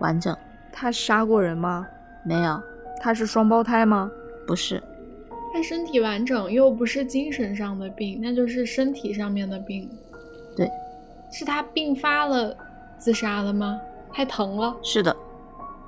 [0.00, 0.34] 完整。
[0.72, 1.86] 他杀过人吗？
[2.24, 2.58] 没有。
[2.98, 4.10] 他是双胞胎吗？
[4.46, 4.82] 不是。
[5.52, 9.86] 他身体完整，又不是精神上的病，那就是身体上面的病。
[10.56, 10.70] 对。
[11.30, 12.56] 是他病发了，
[12.96, 13.78] 自杀的吗？
[14.10, 14.74] 太疼了。
[14.82, 15.14] 是的。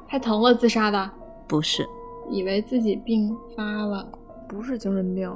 [0.07, 1.11] 太疼了，自杀的。
[1.47, 1.87] 不是。
[2.29, 4.07] 以为自己病发了。
[4.47, 5.33] 不是精神病。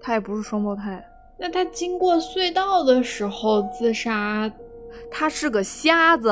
[0.00, 1.04] 他也不是双胞胎。
[1.40, 4.50] 那他经过隧道的时候自杀，
[5.10, 6.28] 他是个瞎子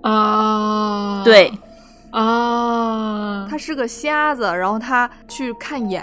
[0.00, 1.22] 啊！
[1.22, 1.52] 对，
[2.10, 6.02] 啊，他是个瞎子，然后他去看眼，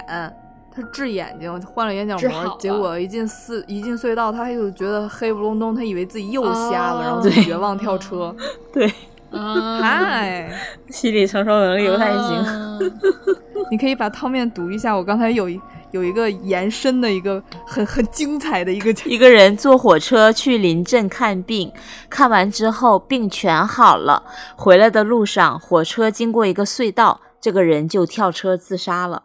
[0.70, 8.32] 他治眼睛，换了眼角膜，结果一进四一进隧道，他就觉得黑不隆咚，他以为自己又瞎了，然后就绝望跳车。
[8.72, 8.86] 对，
[9.32, 10.48] 啊， 嗨，
[10.90, 12.92] 心理承受能力不太行。
[13.72, 15.60] 你可以把汤面读一下，我刚才有一。
[15.90, 21.72] 有一个延伸的一个很很精彩的一个一个人坐火车去临镇看病，
[22.10, 24.22] 看完之后病全好了，
[24.56, 29.22] 回来的路上火车经过一个隧道，这个人就跳车自杀了。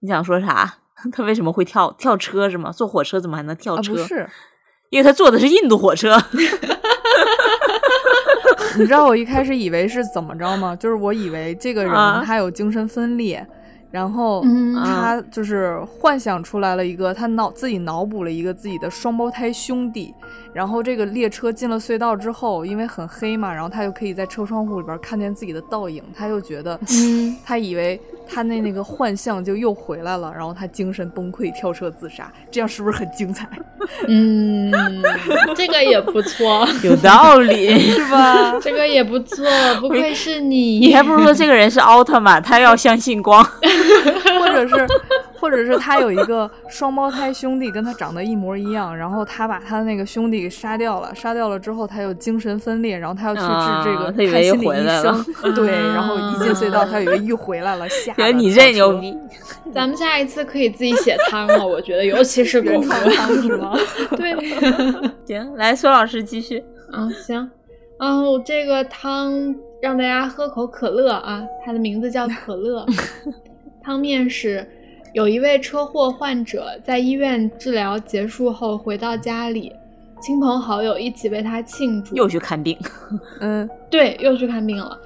[0.00, 0.78] 你想说啥？
[1.12, 2.72] 他为什么会跳跳车是吗？
[2.72, 3.92] 坐火车怎么还能跳车？
[3.92, 4.28] 不是，
[4.90, 6.20] 因为他坐的是印度火车。
[8.76, 10.74] 你知道我一开始以为是怎么着吗？
[10.76, 11.92] 就是我以为这个人
[12.24, 13.46] 他有精神分裂。
[13.90, 20.14] 然后他就是幻想出来了一个，他脑自己脑补了一个自己的双胞胎兄弟。
[20.58, 26.02] 然后这个列车进了隧道之后，因为很黑嘛，然后他就可以在车窗户里边看见自己的倒影。
[26.16, 32.28] 他就觉得，嗯他以为他那那个幻象就又回来了，然后他精神崩溃，跳车自杀。
[32.50, 33.48] 这样是不是很精彩？
[34.08, 34.72] 嗯，
[35.54, 38.58] 这个也不错， 有道理 是吧？
[38.60, 39.46] 这个也不错，
[39.80, 40.80] 不愧是你。
[40.80, 43.44] 你还不如说这个人是奥特曼，他要相信光。
[43.44, 44.86] 或者是，
[45.38, 55.24] 或者是他有一个双胞胎兄弟，跟他长得一模一样，然后他把他的那个兄弟给杀掉了，杀掉了之后他又精神分裂，然后他要去治这个看心理医生，
[55.54, 58.12] 对，然后一进隧道他以为又回来了，吓。
[58.32, 59.16] 你这牛逼！
[59.72, 63.76] 咱们下一次可以自己写汤了，我觉得，尤其是原创汤是吗？
[64.16, 64.34] 对。
[65.26, 66.62] 行，来苏老师继续。
[66.90, 67.50] 啊，行，
[67.98, 72.86] 嗯，我这个汤让大家喝口可乐啊，它的名字叫可乐。
[73.82, 74.66] 汤面是，
[75.14, 79.74] 有一位车祸患者在医院治疗结束后回到家里，
[80.20, 82.14] 亲朋好友一起为他庆祝。
[82.14, 82.78] 又去看病，
[83.40, 84.98] 嗯，对，又去看病了。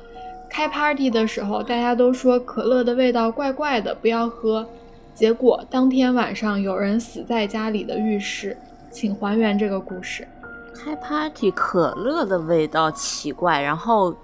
[0.51, 4.67] 开 party 的时候，大家都说可乐的味道怪怪的，不要喝。
[5.15, 8.57] 结果当天晚上有人死在家里的浴室，
[8.91, 10.27] 请还原这个故事。
[10.75, 14.15] 开 party 可乐的味道奇怪，然后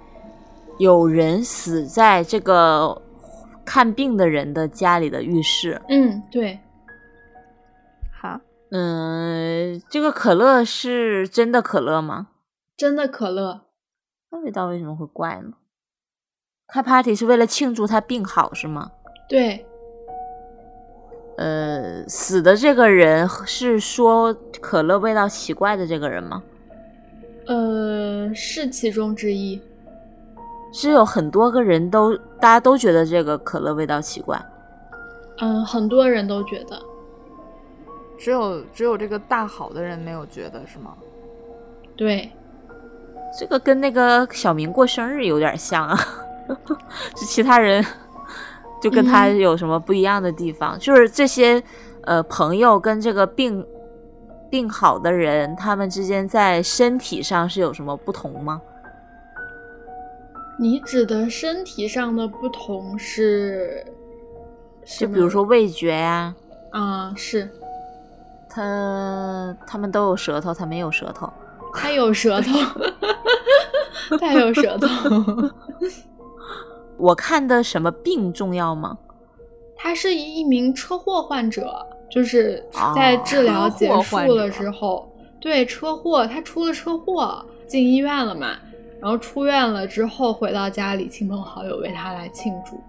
[0.78, 3.00] 有人死在这个。
[3.68, 6.59] 看病的人的家里的浴室，嗯，对，
[8.11, 12.28] 好，嗯，这个可乐是真的可乐吗？
[12.78, 13.66] 真的可乐，
[14.31, 15.52] 那味道为什么会怪呢？
[16.66, 18.90] 开 party 是为了庆祝他病好是吗？
[19.28, 19.66] 对，
[21.37, 26.42] 呃，死的这个人是说可乐味道奇怪的这个人吗？
[27.46, 29.61] 呃，是其中之一。
[30.72, 34.40] 是有很多个人都，大家都觉得这个可乐味道奇怪。
[35.40, 36.81] 嗯，很多人都觉得，
[38.18, 40.94] 只有只有这个大好的人没有觉得是吗？
[41.96, 42.31] 对，
[43.38, 45.98] 这个跟那个小明过生日有点像啊。
[47.14, 47.85] 其他人
[48.81, 50.78] 就跟他有什么不一样的地方？
[50.78, 51.62] 就是这些
[52.02, 53.66] 呃朋友跟这个病
[54.50, 58.62] 病好的人，他们之间在身体上是有什么不同吗？
[60.60, 63.86] 你指的身体上的不同是，
[64.84, 66.34] 就比如说味觉呀，
[66.70, 67.48] 啊，是，
[68.50, 71.32] 他他们都有舌头，他没有舌头，
[71.72, 72.52] 他有舌头，
[74.18, 74.88] 他有舌头。
[76.98, 78.98] 我看的什么病重要吗？
[79.76, 82.61] 他是一名车祸患者，就是
[82.96, 88.56] 在治疗结束了之后，对车祸，他出了车祸，进医院了嘛。
[89.01, 92.80] 然后出院了之后回到家里，亲朋好友为他来庆祝，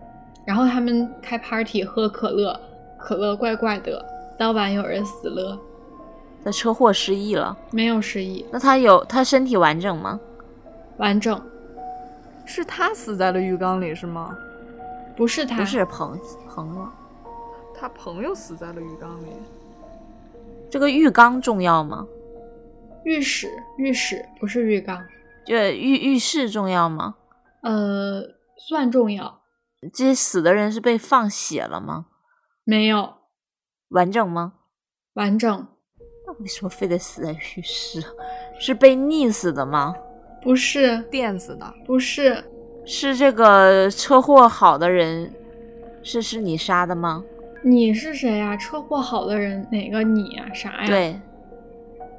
[0.46, 2.60] 然后他们开 party 喝可乐，
[2.98, 4.04] 可乐怪怪的。
[4.38, 5.60] 当晚有人死了，
[6.44, 7.56] 在车祸失忆了？
[7.72, 8.46] 没有失忆。
[8.52, 10.20] 那他有他身体完整吗？
[10.98, 11.40] 完整。
[12.46, 14.36] 是他死在了浴缸里是吗？
[15.16, 16.88] 不是他，不是朋朋友，
[17.78, 19.28] 他朋友死在了浴缸里。
[20.70, 22.08] 这个浴缸重要吗？
[23.04, 25.06] 浴室，浴室不是浴缸。
[25.46, 27.16] 对，浴浴室重要吗？
[27.64, 28.22] 呃，
[28.58, 29.42] 算重要。
[29.94, 32.08] 这些死的人是被放血了吗？
[32.64, 33.14] 没有，
[33.90, 34.54] 完整吗？
[35.14, 35.68] 完整。
[36.28, 38.04] 那为什么非得死在浴室？
[38.60, 39.96] 是被溺死的吗？
[40.42, 41.74] 不是，电死的。
[41.86, 42.44] 不是，
[42.86, 45.34] 是这个车祸好的人，
[46.04, 47.24] 是是你杀的吗？
[47.64, 48.56] 你是谁呀？
[48.56, 50.54] 车祸好的人哪个你呀？
[50.54, 50.88] 啥呀？
[50.88, 51.20] 对，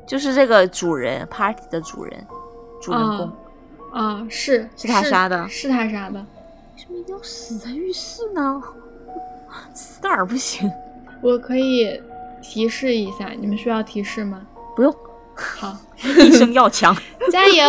[0.06, 2.26] 就是这个主人，party 的主人，
[2.80, 3.32] 主人公。
[3.92, 6.20] 啊，是是他杀的，是他杀的。
[6.20, 6.26] 为
[6.76, 8.62] 什么一定要死在浴室呢？
[9.74, 10.70] 死哪儿不行？
[11.20, 12.00] 我可以
[12.40, 14.46] 提示一下，你们需要提示吗？
[14.76, 14.94] 不用。
[15.34, 16.94] 好， 一生要强，
[17.32, 17.64] 加油。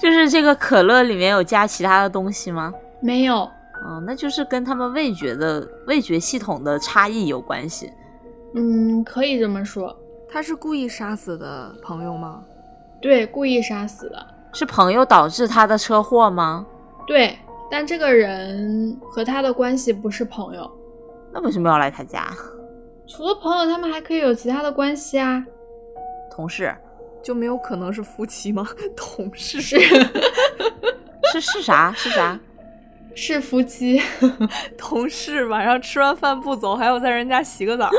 [0.00, 2.72] 就是这个可乐里面有加其他的东西吗？
[3.00, 3.36] 没有。
[3.84, 7.90] 哦，那就是跟他们味觉的味觉系统的差异有关系。
[8.54, 9.96] 嗯，可以这么说。
[10.28, 12.42] 他是故意杀死的朋友吗？
[13.00, 14.26] 对，故意杀死的。
[14.52, 16.66] 是朋友导致他的车祸吗？
[17.06, 17.38] 对，
[17.70, 20.70] 但这个人和他的关系不是朋友。
[21.32, 22.30] 那为什么要来他家？
[23.06, 25.44] 除了朋友，他们还可以有其他的关系啊。
[26.30, 26.74] 同事
[27.22, 28.66] 就没有可能是夫妻吗？
[28.96, 29.78] 同事是
[31.32, 31.92] 是是啥？
[31.96, 32.38] 是啥？
[33.16, 34.00] 是夫妻。
[34.78, 37.90] 同事晚上吃完饭不走，还要在人家洗个澡。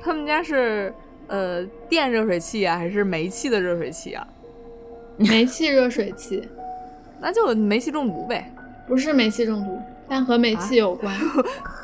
[0.00, 0.94] 他们家是
[1.26, 4.26] 呃电热水器啊，还是煤气的热水器啊？
[5.18, 6.48] 煤气热水器，
[7.20, 8.50] 那就煤气中毒呗。
[8.86, 11.14] 不是煤气中毒，但和煤气有关。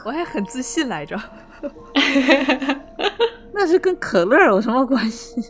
[0.05, 1.21] 我还很自信来着。
[3.53, 5.41] 那是跟可乐有什么关系？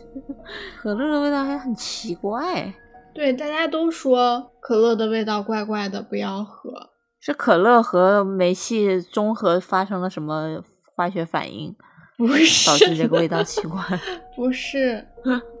[0.77, 2.73] 可乐的味道还很奇怪。
[3.17, 6.71] 对，大家都说可乐的味道怪怪的，不要喝。
[7.19, 10.61] 是可乐和煤气中和发生了什么
[10.95, 11.75] 化学反应？
[12.15, 13.81] 不是，导致这个味道奇怪。
[14.37, 15.03] 不是，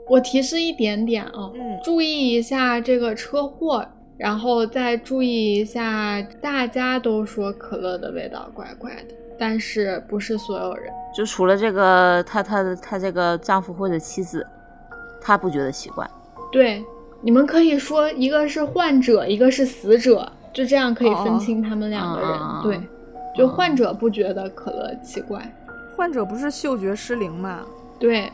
[0.07, 3.83] 我提示一点点啊，嗯，注意一下这个车祸，
[4.19, 14.45] 然后再注意一下，大家都说可乐的味道怪怪的，但是不是所有人，就除了这个她她的她这个丈夫或者妻子，
[15.19, 16.07] 她不觉得奇怪。
[16.51, 16.83] 对，
[17.21, 22.39] 你们可以说一个是患者，一个是死者，就这样可以分清他们两个人。
[22.63, 22.81] 对，
[23.35, 25.41] 就患者不觉得可乐奇怪。
[25.95, 27.61] 患者不是嗅觉失灵吗？
[27.99, 28.31] 对，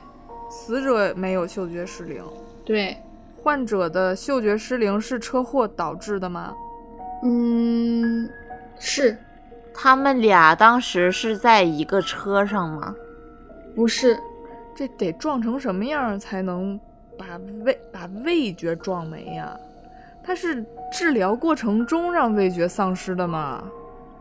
[0.49, 2.21] 死者没有嗅觉失灵。
[2.65, 2.97] 对，
[3.41, 6.53] 患者的嗅觉失灵是车祸导致的吗？
[7.23, 8.29] 嗯，
[8.77, 9.17] 是。
[9.73, 12.93] 他们俩当时是在一个车上吗？
[13.73, 14.19] 不是，
[14.75, 16.79] 这得撞成什么样才能
[17.17, 19.59] 把味把味觉撞没呀？
[20.23, 23.63] 他是治疗过程中让味觉丧失的吗？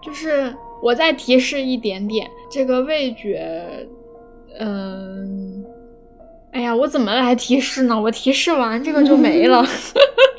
[0.03, 0.55] 就是。
[0.83, 3.87] 我再提示一点点，这个味觉，
[4.59, 5.65] 嗯，
[6.51, 8.01] 哎呀，我怎么来提示呢？
[8.01, 9.65] 我提示完这个就没了。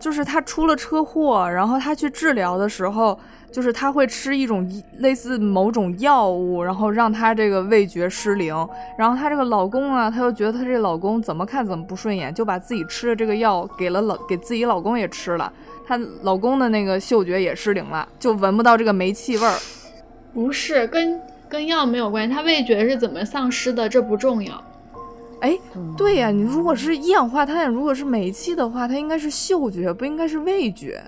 [0.00, 3.18] 就是他出了车祸，然后他去治疗的时候，
[3.50, 4.66] 就是他会吃一种
[4.98, 8.54] 类似某种药物，然后让他这个味觉失灵。
[8.96, 15.52] 然后他这个老公啊，他又觉得他这老公怎么看怎么不顺眼，就把自己吃的这个药给了老给自己老公也吃了。
[15.86, 19.56] 她老公的那个嗅觉也失灵了，就闻不到这个煤气味儿。
[20.34, 21.18] 不是，跟
[21.48, 22.34] 跟药没有关系。
[22.34, 23.88] 他味觉是怎么丧失的？
[23.88, 24.62] 这不重要。
[25.40, 25.58] 哎，
[25.96, 31.02] 对呀，你如果是一氧化碳，如果是煤气的话，它应该是嗅觉，不应该是味觉。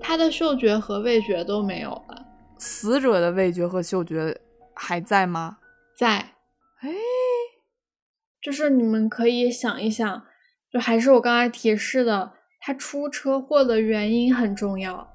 [0.00, 2.24] 他的嗅觉和味觉都没有了。
[2.58, 4.36] 死者的味觉和嗅觉
[4.74, 5.58] 还在吗？
[5.98, 6.06] 在。
[6.80, 6.90] 哎，
[8.42, 10.22] 就是你们可以想一想，
[10.72, 12.32] 就还是我刚才提示的。
[12.66, 15.06] 他出车祸的原因很重要，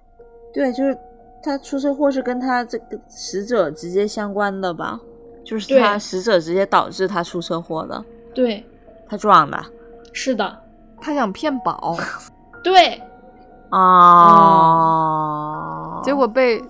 [0.53, 0.95] 对，就是
[1.41, 4.99] 他出车祸是跟他这个死者直接相关的吧？
[5.43, 8.05] 就是他死者直接导致他出车祸的。
[8.33, 8.63] 对，
[9.07, 9.57] 他撞的。
[10.13, 10.61] 是的，
[10.99, 11.97] 他想骗保。
[12.63, 13.01] 对，
[13.69, 13.79] 啊，
[16.03, 16.61] 结果被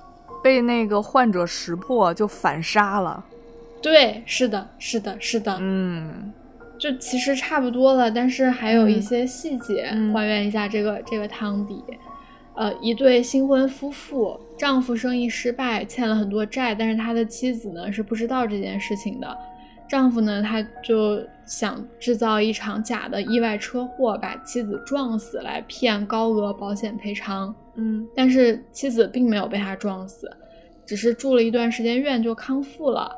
[0.43, 3.23] 被那个患者识破，就反杀了。
[3.81, 6.33] 对，是的，是的，是的，嗯。
[6.77, 11.83] 就其实差不多了，但是还有一些细节还原一下这个这个汤底。
[12.55, 19.37] 呃，一对新婚夫妇，丈夫生意失败，欠了很多债，但是他的妻子呢是不知道这件事情的。
[19.89, 27.53] 丈夫呢他就想制造一场假的意外车祸，把妻子撞死来骗高额保险赔偿。
[27.75, 30.29] 嗯，但是妻子并没有被他撞死，
[30.85, 33.09] 只是住了一段时间院就康复了。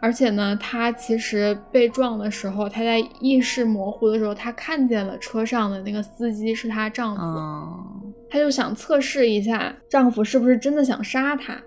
[0.00, 11.60] 而且呢，他其实被撞的时候，他在意识模糊的时候，他看见了车上的那个司机是他丈夫，他就想测试一下丈夫是不是真的想杀她，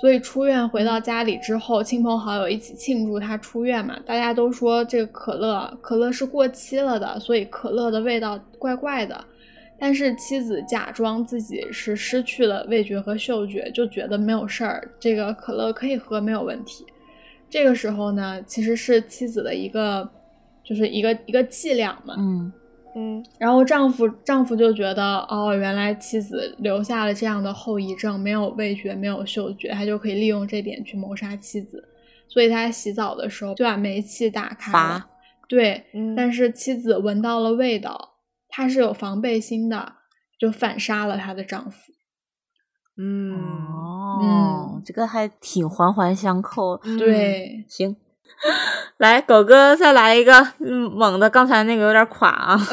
[0.00, 3.98] 所以出院回到家里之后，亲朋好友一起庆祝他出院嘛。
[4.06, 9.24] 大家都说这个可乐，可乐是过期了的，所以可乐的味道怪怪的。
[9.80, 16.84] 但是妻子假装自己是失去了味觉和嗅觉，就觉得没有事儿，这个可乐可以喝，没有问题。
[17.50, 20.08] 这个时候呢，其实是妻子的一个，
[20.62, 22.14] 就是一个一个伎俩嘛。
[22.18, 22.52] 嗯。
[22.98, 31.88] 嗯，然后丈夫丈夫就觉得，哦，原来妻子留下了这样的后遗症，没有味觉，没有嗅觉，他就可以利用这点去谋杀妻子。
[32.26, 35.06] 所以他洗澡的时候就把煤气打开了，
[35.48, 35.84] 对，
[36.16, 38.16] 但是妻子闻到了味道，
[38.48, 39.92] 她是有防备心的，
[40.38, 41.92] 就反杀了她的丈夫。
[42.98, 46.76] 嗯，哦，这个还挺环环相扣。
[46.98, 47.96] 对，行。
[48.98, 52.58] 来，狗哥再来一个猛的，刚才那个有点垮啊。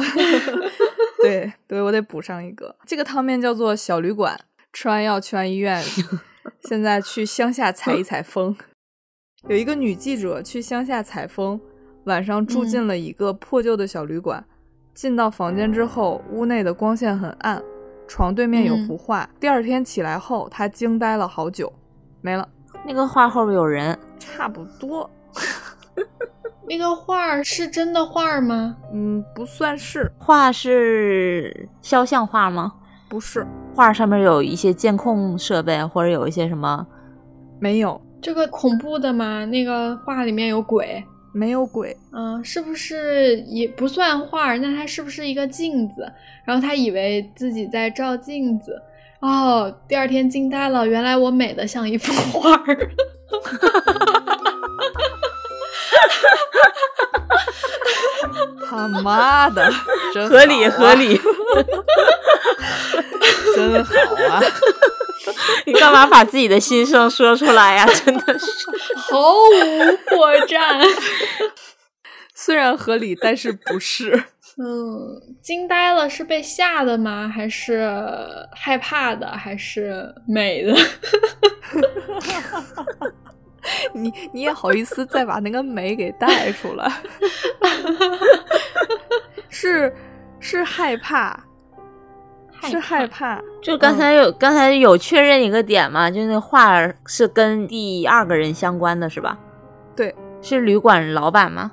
[1.21, 2.75] 对对，我得补上一个。
[2.85, 4.39] 这个汤面叫做小旅馆，
[4.73, 5.83] 吃完药去完医院，
[6.67, 8.55] 现在去乡下采一采风。
[9.47, 11.59] 有一个女记者去乡下采风，
[12.05, 14.45] 晚上住进了一个破旧的小旅馆。
[14.93, 17.61] 进到房间之后，屋内的光线很暗，
[18.07, 19.29] 床对面有幅画。
[19.39, 21.71] 第二天起来后，她惊呆了好久。
[22.21, 22.47] 没了，
[22.85, 25.09] 那个画后边有人，差不多。
[26.67, 28.75] 那个画是真的画吗？
[28.93, 30.11] 嗯，不算是。
[30.17, 32.73] 画是肖像画吗？
[33.07, 33.45] 不是。
[33.75, 36.85] 画上面有一些监控设备，或者有一些什么？
[37.59, 38.01] 没有。
[38.21, 39.45] 这个恐怖的吗？
[39.45, 41.03] 那个画里面有鬼？
[41.33, 41.95] 没有鬼。
[42.11, 44.57] 嗯，是不是也不算画？
[44.57, 46.11] 那它是不是一个镜子？
[46.45, 48.81] 然后他以为自己在照镜子。
[49.19, 52.57] 哦，第二天惊呆了，原来我美的像一幅画。
[58.69, 59.71] 他妈的，
[60.13, 61.19] 真合理合理，
[63.55, 63.93] 真好
[64.29, 64.41] 啊！
[65.65, 67.85] 你干嘛把自己的心声说出来呀？
[68.05, 68.47] 真的是
[68.95, 70.85] 毫无破绽。
[72.33, 74.23] 虽然合理，但是不是。
[74.57, 77.29] 嗯，惊呆了是被吓的吗？
[77.33, 77.89] 还是
[78.53, 79.27] 害怕的？
[79.31, 80.75] 还是美的？
[83.93, 86.91] 你你也好意思再把那个美给带出来？
[89.49, 89.93] 是
[90.39, 91.39] 是害怕，
[92.63, 93.41] 是害怕。
[93.61, 96.11] 就刚才有刚才有确认一个点嘛？
[96.11, 99.37] 就那画是跟第二个人相关的是吧？
[99.95, 101.71] 对，是旅馆老板吗？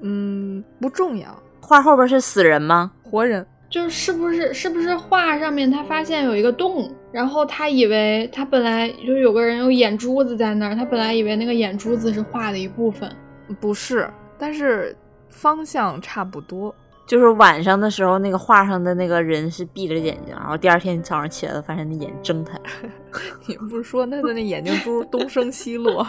[0.00, 1.26] 嗯，不重要。
[1.60, 2.92] 画后边是死人吗？
[3.02, 3.46] 活人。
[3.70, 13.14] 就是不是是不是画上面他发现有一个洞，然后他以为他本来就是有个人有眼珠子在那儿，他本来以为那个眼珠子是画的一部分，
[13.60, 14.08] 不是，
[14.38, 14.96] 但是
[15.28, 16.74] 方向差不多。
[17.04, 22.58] 就是晚上的时候，那个画上的那个人是闭着眼睛，然后第二天早上起来了，发现那眼睁开。
[23.46, 26.02] 你不是说他的那眼睛珠东升西落？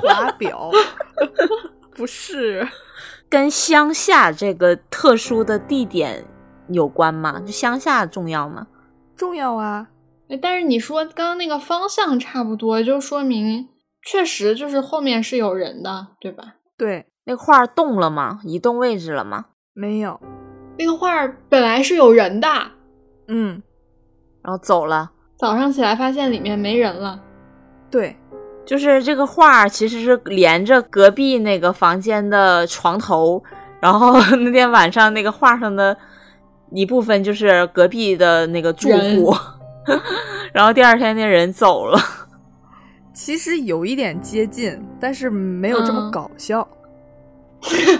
[0.00, 0.70] 华表？
[1.94, 2.66] 不是。
[3.28, 6.24] 跟乡下这个特殊的地点
[6.68, 7.40] 有关吗？
[7.40, 8.66] 就乡下重要吗？
[9.16, 9.88] 重要啊！
[10.28, 13.68] 哎，但是你说刚刚那个方向差不多，就说明
[14.02, 16.54] 确实就是后面是有人的，对吧？
[16.76, 18.40] 对，那画动了吗？
[18.44, 19.46] 移动位置了吗？
[19.74, 20.20] 没有，
[20.78, 22.48] 那个画本来是有人的，
[23.28, 23.62] 嗯，
[24.42, 25.12] 然后走了。
[25.36, 27.20] 早上起来发现里面没人了，
[27.90, 28.16] 对。
[28.64, 33.42] 就是这个画其实是连着隔壁那个房间的床头，
[33.80, 35.94] 然后 那天晚上那个画上的
[36.74, 39.34] 一部分就是隔壁的那个住户，
[40.52, 41.98] 然后第二天那人走了。
[43.14, 46.66] 其实有一点接近，但是没有这么搞笑，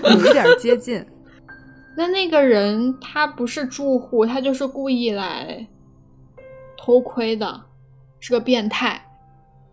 [0.05, 1.05] 有一点接近。
[1.95, 5.67] 那那个人他不是住户，他就是故意来
[6.79, 7.61] 偷窥的，
[8.21, 9.01] 是个变态，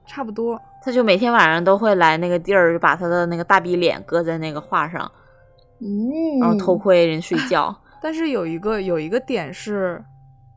[0.05, 0.59] 差不多。
[0.83, 5.09] 他就每天晚上都会来那个地儿，就把他的那个大逼脸搁在那个画上，
[5.79, 7.73] 嗯，然后偷窥人睡觉。
[8.01, 10.03] 但是有一个有一个点是，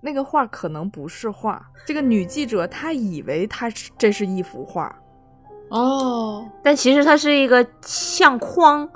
[0.00, 1.64] 那个画可能不是画。
[1.84, 4.94] 这个女记者她以为她是这是一幅画，
[5.70, 8.88] 哦，但其实它是一个相框，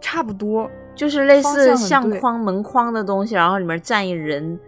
[0.00, 4.60] 差不多就是类似相框门框的东西，然后里面站一人，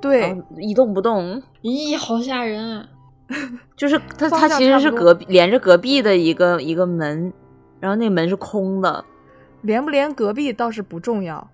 [0.00, 1.42] 对，一动不动。
[1.62, 2.88] 咦，好吓人啊！
[3.76, 7.30] 就是它它其实是隔壁连着隔壁的一个一个门，
[7.78, 9.04] 然后那门是空的，
[9.60, 11.46] 连不连隔壁倒是不重要，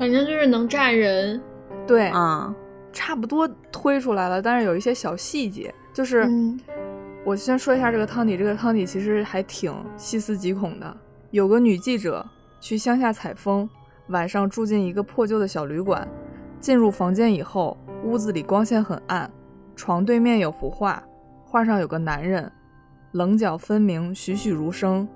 [0.00, 1.38] 反正就是能站人。
[1.86, 2.54] 对啊，
[2.90, 6.26] 差不多推出来了，但是有一些小细节，就是
[7.22, 10.96] 我先说一下这个汤底，这个汤底其实还挺细思极恐的。
[11.32, 12.26] 有个女记者
[12.62, 13.68] 去乡下采风，
[14.08, 16.08] 晚上住进一个破旧的小旅馆，
[16.58, 19.30] 进入房间以后，屋子里光线很暗。
[19.76, 21.02] 床对面有幅画，
[21.44, 22.50] 画上有个男人，
[23.12, 25.06] 棱角分明，栩栩如生。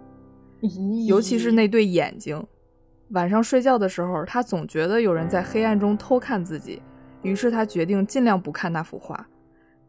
[1.07, 2.47] 尤其是那对眼睛。
[3.14, 6.82] 晚上睡觉的时候，他总觉得有人在黑暗中偷看自己，
[7.22, 9.24] 于是他决定尽量不看那幅画。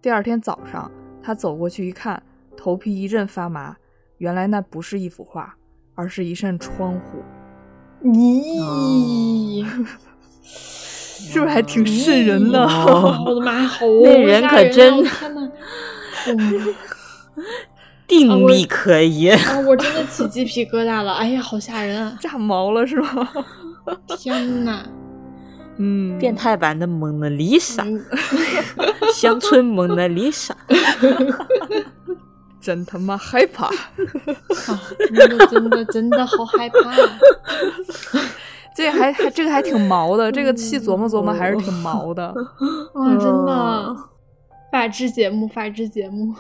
[0.02, 0.90] 第二天早上，
[1.24, 2.22] 他走过去一看，
[2.56, 3.76] 头皮一阵发麻。
[4.20, 5.56] 原来那不是一幅画，
[5.96, 7.24] 而是一扇窗户。
[8.04, 9.66] 咦，
[10.44, 12.62] 是不是还挺瘆人的？
[13.26, 15.04] 我的妈，好那人可真……
[15.04, 15.52] 天呐，
[18.08, 19.40] 定力可以啊！
[19.68, 21.14] 我真的起鸡皮疙瘩了。
[21.14, 22.18] 哎呀，好吓人啊！
[22.20, 23.30] 炸毛了是吗？
[24.18, 24.84] 天呐，
[25.78, 27.86] 嗯，变态版的蒙娜丽莎，
[29.14, 30.56] 乡村蒙娜丽莎。
[32.62, 33.70] 真他妈害怕！
[34.98, 36.80] 真的真的真的好害怕！
[38.76, 42.26] 这还还这个还挺毛的，这个细琢磨琢磨还是挺毛的。
[42.26, 43.96] 啊，真的，
[44.72, 46.34] 法制节目，法制节目。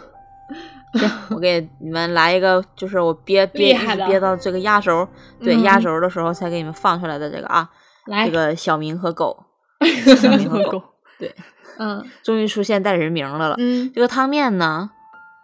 [1.31, 3.77] 我给你们来一个，就是我憋 憋
[4.07, 5.07] 憋到这个压轴，
[5.39, 7.69] 对压轴的时候才给你们放出来的这个啊，
[8.05, 9.45] 来，这个小明和狗，
[10.21, 10.81] 小明和狗，
[11.19, 11.33] 对，
[11.77, 13.55] 嗯，终于出现带人名的了。
[13.57, 14.91] 嗯，这个汤面呢？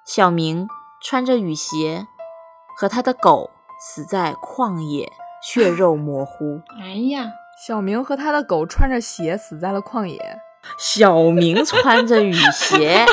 [0.05, 0.67] 小明
[1.01, 2.07] 穿着雨鞋，
[2.77, 5.11] 和他的狗死在旷野，
[5.43, 6.61] 血肉模糊。
[6.81, 7.31] 哎呀，
[7.65, 10.39] 小明和他的狗穿着鞋死在了旷野。
[10.77, 13.03] 小明穿着雨鞋，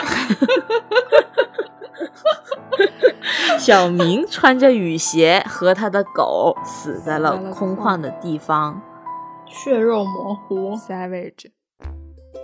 [3.59, 8.81] 小明穿着雨鞋和他的狗死在了空旷的地方，
[9.47, 11.51] 血肉模糊，savage。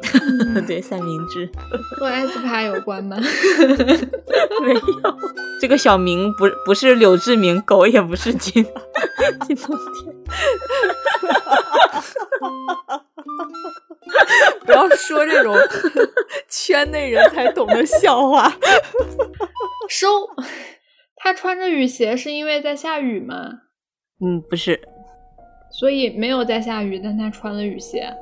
[0.66, 1.50] 对，三明治
[1.96, 3.16] 和 S 趴有关吗？
[3.18, 4.80] 没有，
[5.60, 8.64] 这个小明不不是柳志明，狗也不是金
[9.46, 10.14] 金冬天。
[14.64, 15.54] 不要说这种
[16.48, 18.52] 圈内人才懂的笑话。
[19.88, 20.08] 收。
[21.16, 23.34] 他穿着雨鞋是因为在下雨吗？
[24.20, 24.78] 嗯，不是。
[25.70, 28.12] 所以没有在下雨，但他穿了雨鞋。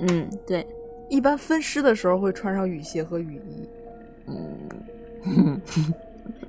[0.00, 0.66] 嗯，对。
[1.08, 3.68] 一般分尸的时候会穿上雨鞋和雨衣。
[4.26, 5.60] 嗯，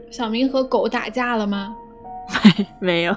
[0.10, 1.76] 小明和狗打架了吗？
[2.44, 3.16] 没没有。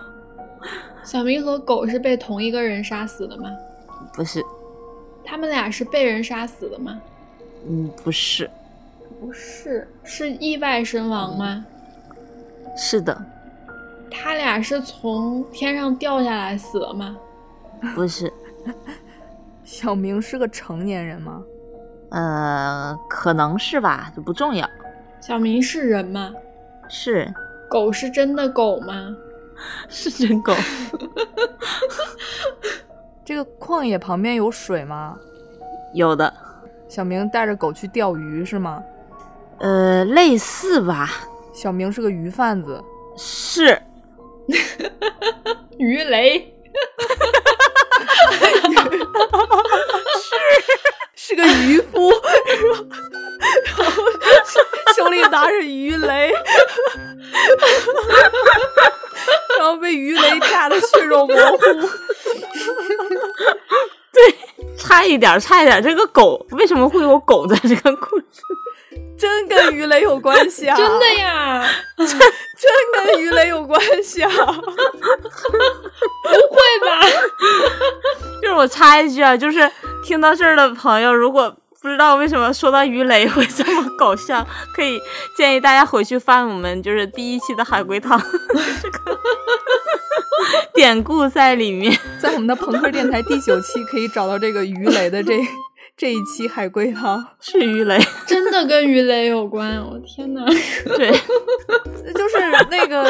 [1.03, 3.49] 小明和狗是被同一个人杀死的吗？
[4.13, 4.45] 不是。
[5.25, 7.01] 他们俩是被人杀死的吗？
[7.69, 8.51] 嗯，不是。
[9.21, 11.65] 不是，是意外身亡吗？
[12.77, 13.17] 是的。
[14.11, 17.17] 他俩是从天上掉下来死了吗？
[17.95, 18.33] 不是。
[19.65, 21.43] 小明是个成年人吗？
[22.11, 24.69] 呃，可能是吧，这不重要。
[25.21, 26.33] 小明是人吗？
[26.89, 27.33] 是。
[27.69, 29.17] 狗是真的狗吗？
[29.89, 30.53] 是真狗。
[33.25, 35.17] 这个旷野旁边有水吗？
[35.95, 36.33] 有的。
[36.89, 38.83] 小明带着狗去钓鱼是吗？
[39.59, 41.09] 呃，类似吧。
[41.53, 42.83] 小明是个鱼贩子。
[43.17, 43.81] 是。
[45.79, 46.53] 鱼雷。
[50.21, 50.37] 是
[51.15, 52.11] 是个渔夫，
[53.77, 54.03] 然后
[54.97, 56.33] 手里拿着鱼雷，
[59.59, 61.59] 然后被鱼雷炸的血肉模糊。
[64.13, 64.35] 对，
[64.77, 65.81] 差一点，差一点。
[65.83, 68.25] 这个狗为什么会有狗在这个故事？
[69.17, 70.77] 真跟鱼雷有关系啊！
[70.77, 71.65] 真的呀，
[71.99, 72.19] 真真
[73.05, 74.31] 跟鱼雷有关系啊！
[76.79, 77.01] 不会吧？
[78.43, 79.71] 就是我插一句啊，就是
[80.05, 85.01] 听到这儿的朋友，如果不知道为什么说到鱼雷会这么搞笑，可以
[85.37, 88.21] 建议大家回去翻我们就是第一期的海龟汤，
[88.83, 89.19] 这个
[90.75, 95.35] 典故在里面，在我们的朋克电台第九期可以找到这个鱼雷的这。
[95.97, 99.77] 这一期海龟汤是鱼雷，真的跟鱼雷有关。
[99.85, 100.43] 我天哪！
[100.97, 101.11] 对，
[102.15, 103.07] 就是那个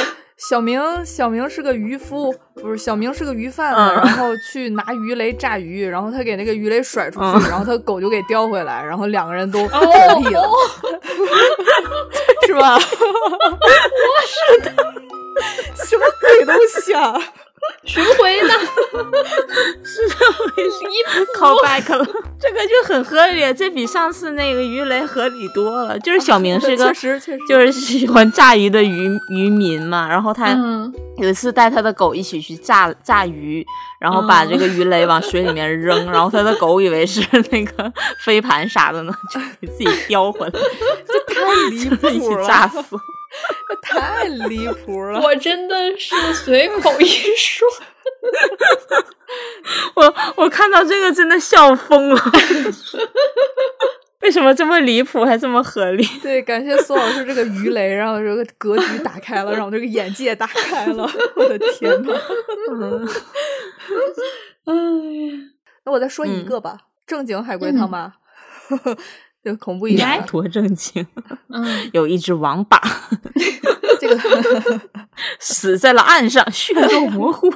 [0.49, 10.49] 小明，小明是个渔夫，不是小明是个鱼贩子，然后去拿鱼雷炸鱼，然后他给那个鱼雷甩出去，然后他狗就给叼回来，然后两个人都嗝屁了，
[12.47, 12.79] 是吧？
[12.81, 14.73] 是的，
[15.85, 17.21] 什么鬼东西啊？
[17.85, 18.49] 巡回呢？
[19.83, 22.07] 是这回事，call back 了，
[22.39, 25.99] 这个就很合理，这比上次那个鱼雷合理多了。
[25.99, 30.09] 就是小明是个， 确实确实，就是喜欢炸鱼的渔渔民嘛。
[30.09, 30.55] 然后他
[31.21, 33.65] 有一次带他的狗一起去炸炸鱼，
[34.01, 37.93] 然后把这个鱼雷往水里面扔， 然后他的狗以为是那个
[38.25, 40.53] 飞盘啥的呢， 就给自己叼回来，
[41.07, 42.83] 这太离谱了，一起炸死。
[43.69, 45.21] 这太离谱了！
[45.21, 47.07] 我真的是随口一
[47.37, 47.69] 说，
[49.95, 52.21] 我我看到这个真的笑疯了。
[54.23, 56.05] 为什么这么离谱还这么合理？
[56.23, 61.11] 对，感谢苏老师这个鱼雷，让我这个格局打开了，让我这个眼界打开了。
[61.37, 62.13] 我的天呐。
[64.67, 65.51] 嗯，
[65.85, 68.13] 那我再说一个吧，正经海龟汤吧，
[69.43, 70.23] 就恐怖一点。
[70.27, 71.07] 多正经。
[71.49, 72.79] 嗯，有一只王八，
[73.99, 74.19] 这个
[75.39, 77.51] 死在了岸上，血肉模糊，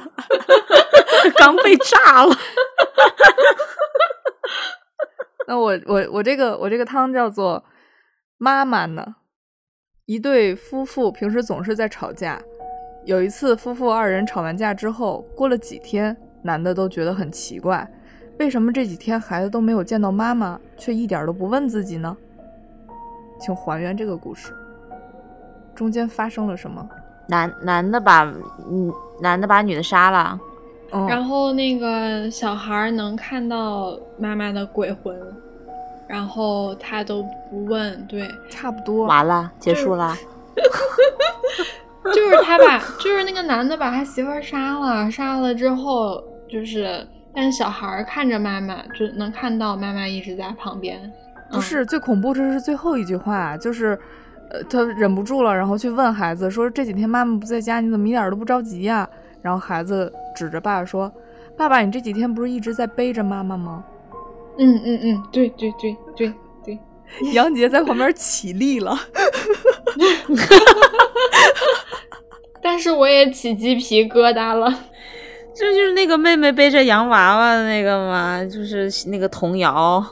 [1.37, 2.35] 刚被炸了。
[5.47, 7.63] 那我我我这个我这个汤叫做
[8.37, 9.15] 妈妈呢。
[10.05, 12.39] 一对夫妇平时总是在吵架，
[13.05, 17.91] 有一次夫妇二人吵完架之后，过了几天，男的都觉得很奇怪，
[18.37, 22.15] 为什么这几天孩子都没有见到妈妈，却一点都不问自己呢？
[23.39, 24.53] 请还原这个故事，
[25.73, 26.87] 中间发生了什么？
[27.27, 28.23] 男男的把
[28.69, 30.39] 嗯男的把女的杀了。
[31.07, 35.15] 然后那个小孩能看到妈妈的鬼魂，
[36.07, 40.15] 然后他都不问，对，差不多完了，结束了。
[42.13, 51.11] 就是他把，就是那个男的把他媳妇儿杀了，杀了之后，就是，但是小孩看着妈妈，就能看到妈妈一直在旁边。
[51.51, 53.99] 不是最恐怖，这是最后一句话，就是，
[54.51, 59.09] 呃，他忍不住了，然后去问孩子说：“这几天妈妈不在家，你怎么一点都不着急呀？”
[59.45, 61.11] 然后孩子指着爸爸说
[61.55, 63.83] ：“爸爸，你这几天不是一直在背着妈妈吗？”
[64.57, 66.33] 嗯嗯嗯，对对对对
[66.63, 66.79] 对。
[67.33, 68.97] 杨杰在旁边起立了，
[72.59, 74.73] 但是我也起鸡皮疙瘩了。
[75.53, 78.43] 这就是那个妹妹背着洋娃娃的那个吗？
[78.43, 80.03] 就是那个童谣。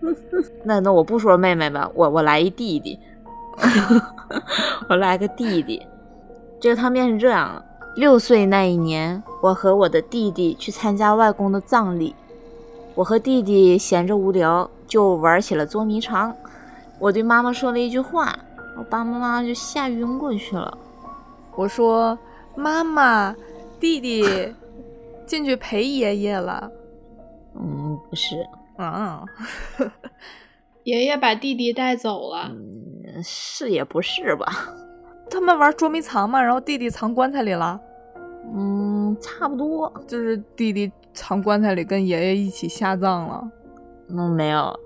[0.64, 2.98] 那那我不说妹妹吧，我我来一弟弟，
[4.88, 5.86] 我来个弟弟。
[6.58, 7.62] 这个汤面是这样的。
[7.94, 12.14] 六岁那一年，我和我的弟弟去参加外公的葬礼。
[12.94, 16.34] 我和弟弟闲着无聊，就玩起了捉迷藏。
[16.98, 18.38] 我对妈妈说了一句话，
[18.78, 20.78] 我爸爸妈妈就吓晕过去了。
[21.54, 22.18] 我说
[22.56, 23.34] ：“妈妈，
[23.78, 24.54] 弟弟
[25.26, 26.70] 进去陪爷爷了。”
[27.54, 29.22] 嗯，不是啊，
[30.84, 32.50] 爷爷把弟弟带走了。
[32.50, 34.46] 嗯，是也不是吧？
[35.32, 37.80] 他们玩捉迷藏嘛，然后弟弟藏棺材里了。
[38.54, 43.50] 嗯，差不多，就是弟弟藏棺材里，跟爷爷一起下葬了。
[44.10, 44.78] 嗯，没有，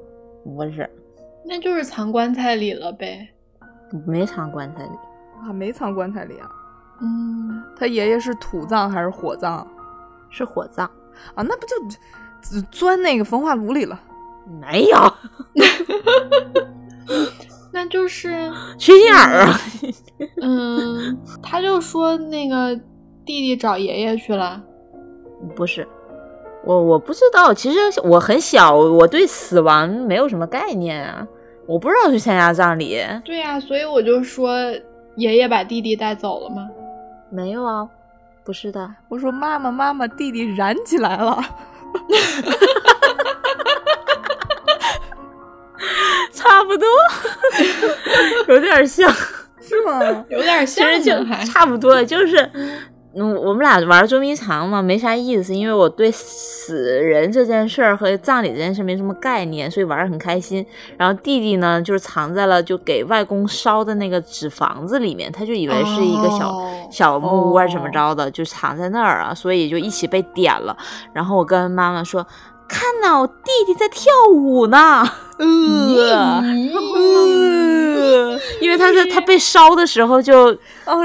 [0.44, 0.88] 不是，
[1.44, 3.28] 那就是藏棺材里了呗。
[4.06, 4.90] 没藏棺材里
[5.42, 6.48] 啊，没藏棺材里啊。
[7.00, 9.66] 嗯，他爷爷是土葬还是火葬？
[10.30, 10.88] 是火葬
[11.34, 11.74] 啊，那不就
[12.70, 14.00] 钻那个焚化炉里了？
[14.60, 14.96] 没有。
[17.76, 19.60] 那就是缺心眼儿啊！
[20.40, 22.74] 嗯，他就说那个
[23.26, 24.62] 弟弟找爷爷去了。
[25.54, 25.86] 不是，
[26.64, 27.52] 我我不知道。
[27.52, 31.28] 其实我很小，我对死亡没有什么概念啊，
[31.66, 32.98] 我不知道去参加葬礼。
[33.22, 34.58] 对呀，所以我就说
[35.16, 36.66] 爷爷把弟弟带走了吗？
[37.28, 37.86] 没有啊，
[38.42, 38.90] 不是的。
[39.10, 41.38] 我说妈妈，妈妈，弟弟燃起来了。
[46.32, 46.86] 差不多，
[48.54, 49.10] 有点像，
[49.60, 50.24] 是吗？
[50.28, 52.50] 有点像，其实就差不多，就是，
[53.16, 60.64] 嗯，我们俩玩捉迷藏嘛，没啥意思，因为我对死人这件事儿和葬礼这件事没什么概念，所以玩的很开心。
[60.98, 66.54] 然后弟弟呢，就是藏在了就给外公烧的那个纸房子里面，他就以为是一个小
[66.90, 70.76] 小木屋啊，怎么着的，就藏在那儿啊，所以就一起被点了。
[71.14, 72.26] 然后我跟妈妈说。
[72.68, 75.08] 看呐，我弟弟在跳舞呢，
[75.38, 76.42] 呃，
[78.60, 80.56] 因为他在他被烧的时候就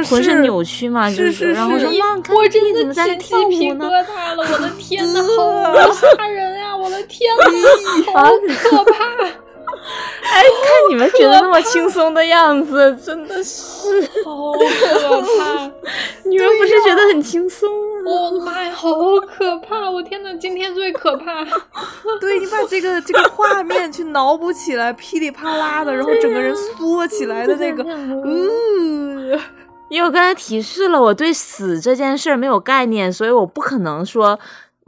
[0.09, 2.41] 浑身扭曲嘛，就是是，然后说妈，看我
[2.85, 3.85] 么在跳舞呢？
[3.85, 6.75] 疙瘩了，我的 天呐，好吓人呀！
[6.75, 7.43] 我的天呐，
[8.13, 8.31] 好
[8.69, 8.99] 可怕。
[10.91, 13.87] 你们觉得那么轻松的样子， 真的是
[14.25, 15.71] 好可怕！
[16.29, 17.69] 你们不是觉得很轻松
[18.03, 18.11] 吗？
[18.11, 18.89] 我的妈呀，好
[19.25, 19.89] 可怕！
[19.89, 21.45] 我天呐，今天最可怕。
[22.19, 27.83] 对你把这个这个画面去脑补起来，噼里啪啦的，然后整个人缩起来的那个，
[28.25, 29.39] 嗯，
[29.89, 34.37] 因为我刚才提示了，我对死这件事没有概念，所以我不可能说。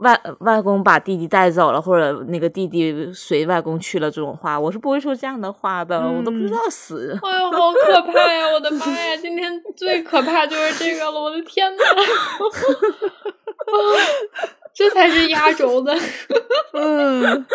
[0.04, 7.18] 外外公把弟弟带走了，或者那个弟弟随外公去了，这种话我是不会说这样的话的，我都不知道死。
[7.22, 8.46] 哎呦，好可怕呀！
[8.54, 11.82] 我的妈呀，今天最可怕就是这个了，我的天呐！
[14.74, 15.94] 这才是压轴的。
[16.74, 17.46] 嗯，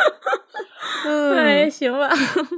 [1.35, 2.09] 哎，行吧，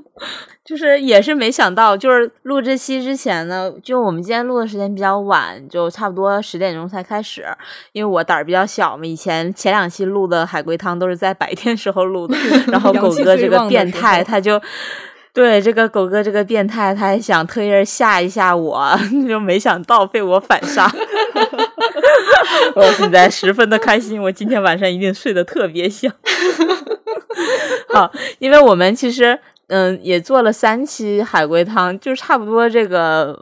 [0.63, 7.45] 就是也是没想到，就是录这期之前呢，就我们今天录的时间比较晚，就差不多十点钟才开始，
[7.93, 9.03] 因为我胆儿比较小嘛。
[9.03, 12.37] 以前前两期录的海龟汤都是在白天时候录的，
[12.71, 14.61] 然后狗哥这个变态他就。
[15.33, 18.91] 对这个狗哥这个变态，他还想特意吓一吓我，
[19.25, 20.91] 就没想到被我反杀。
[22.75, 26.11] 我现在十分的开心，我今天晚上一定睡得特别香。
[27.93, 29.37] 好，因为我们其实
[29.67, 33.37] 嗯也做了三期海龟汤，就差不多这个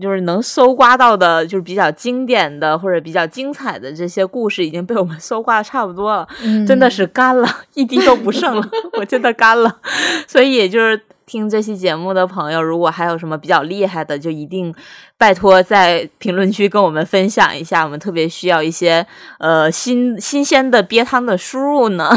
[0.00, 6.26] 就是能搜刮到的，就是比较经典的或者比较精彩的这些故事已经被我们搜刮的差不多了，
[6.66, 8.68] 真的是干了，一滴都不剩了，
[8.98, 9.78] 我真的干了，
[10.26, 11.00] 所以也就是。
[11.26, 14.74] 听这期节目的朋友，如果还有什么比较厉害的，就一定
[15.16, 19.06] 拜托在评论区跟我们分享一下，我们特别需要一些
[19.38, 22.10] 呃新新鲜的憋汤的输入呢。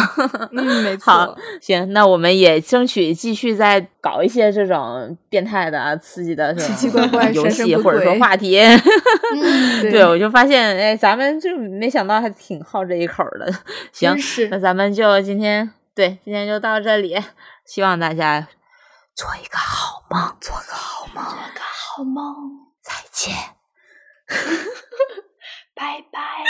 [0.52, 1.12] 嗯，没 错。
[1.12, 8.60] 好，行，那我们也争取继续再搞一些这种变态的、刺激的、奇奇怪怪 游戏或者说话题。
[9.82, 13.52] 对，我就发现，哎，咱们就没想到还挺好这一口的。
[13.92, 14.16] 行，
[14.50, 17.18] 那咱们就今天对今天就到这里，
[17.66, 18.48] 希望大家。
[19.18, 23.36] 做一个好梦，做个好梦，做个好梦，再见，
[25.74, 26.44] 拜拜，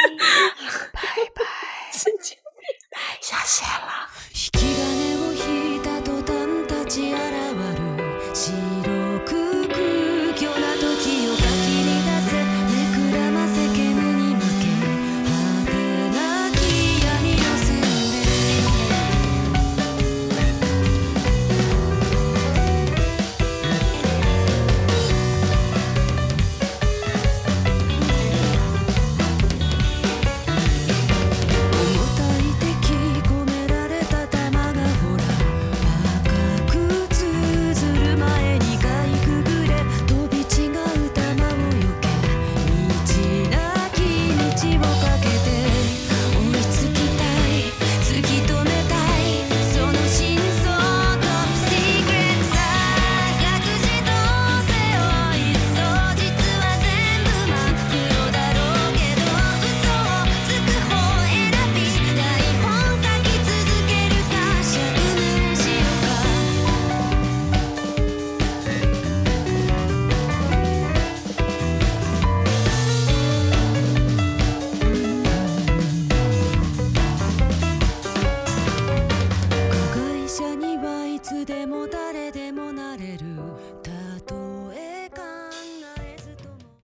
[0.92, 1.02] 拜
[1.34, 1.46] 拜，
[1.94, 4.10] 神经病，下线了。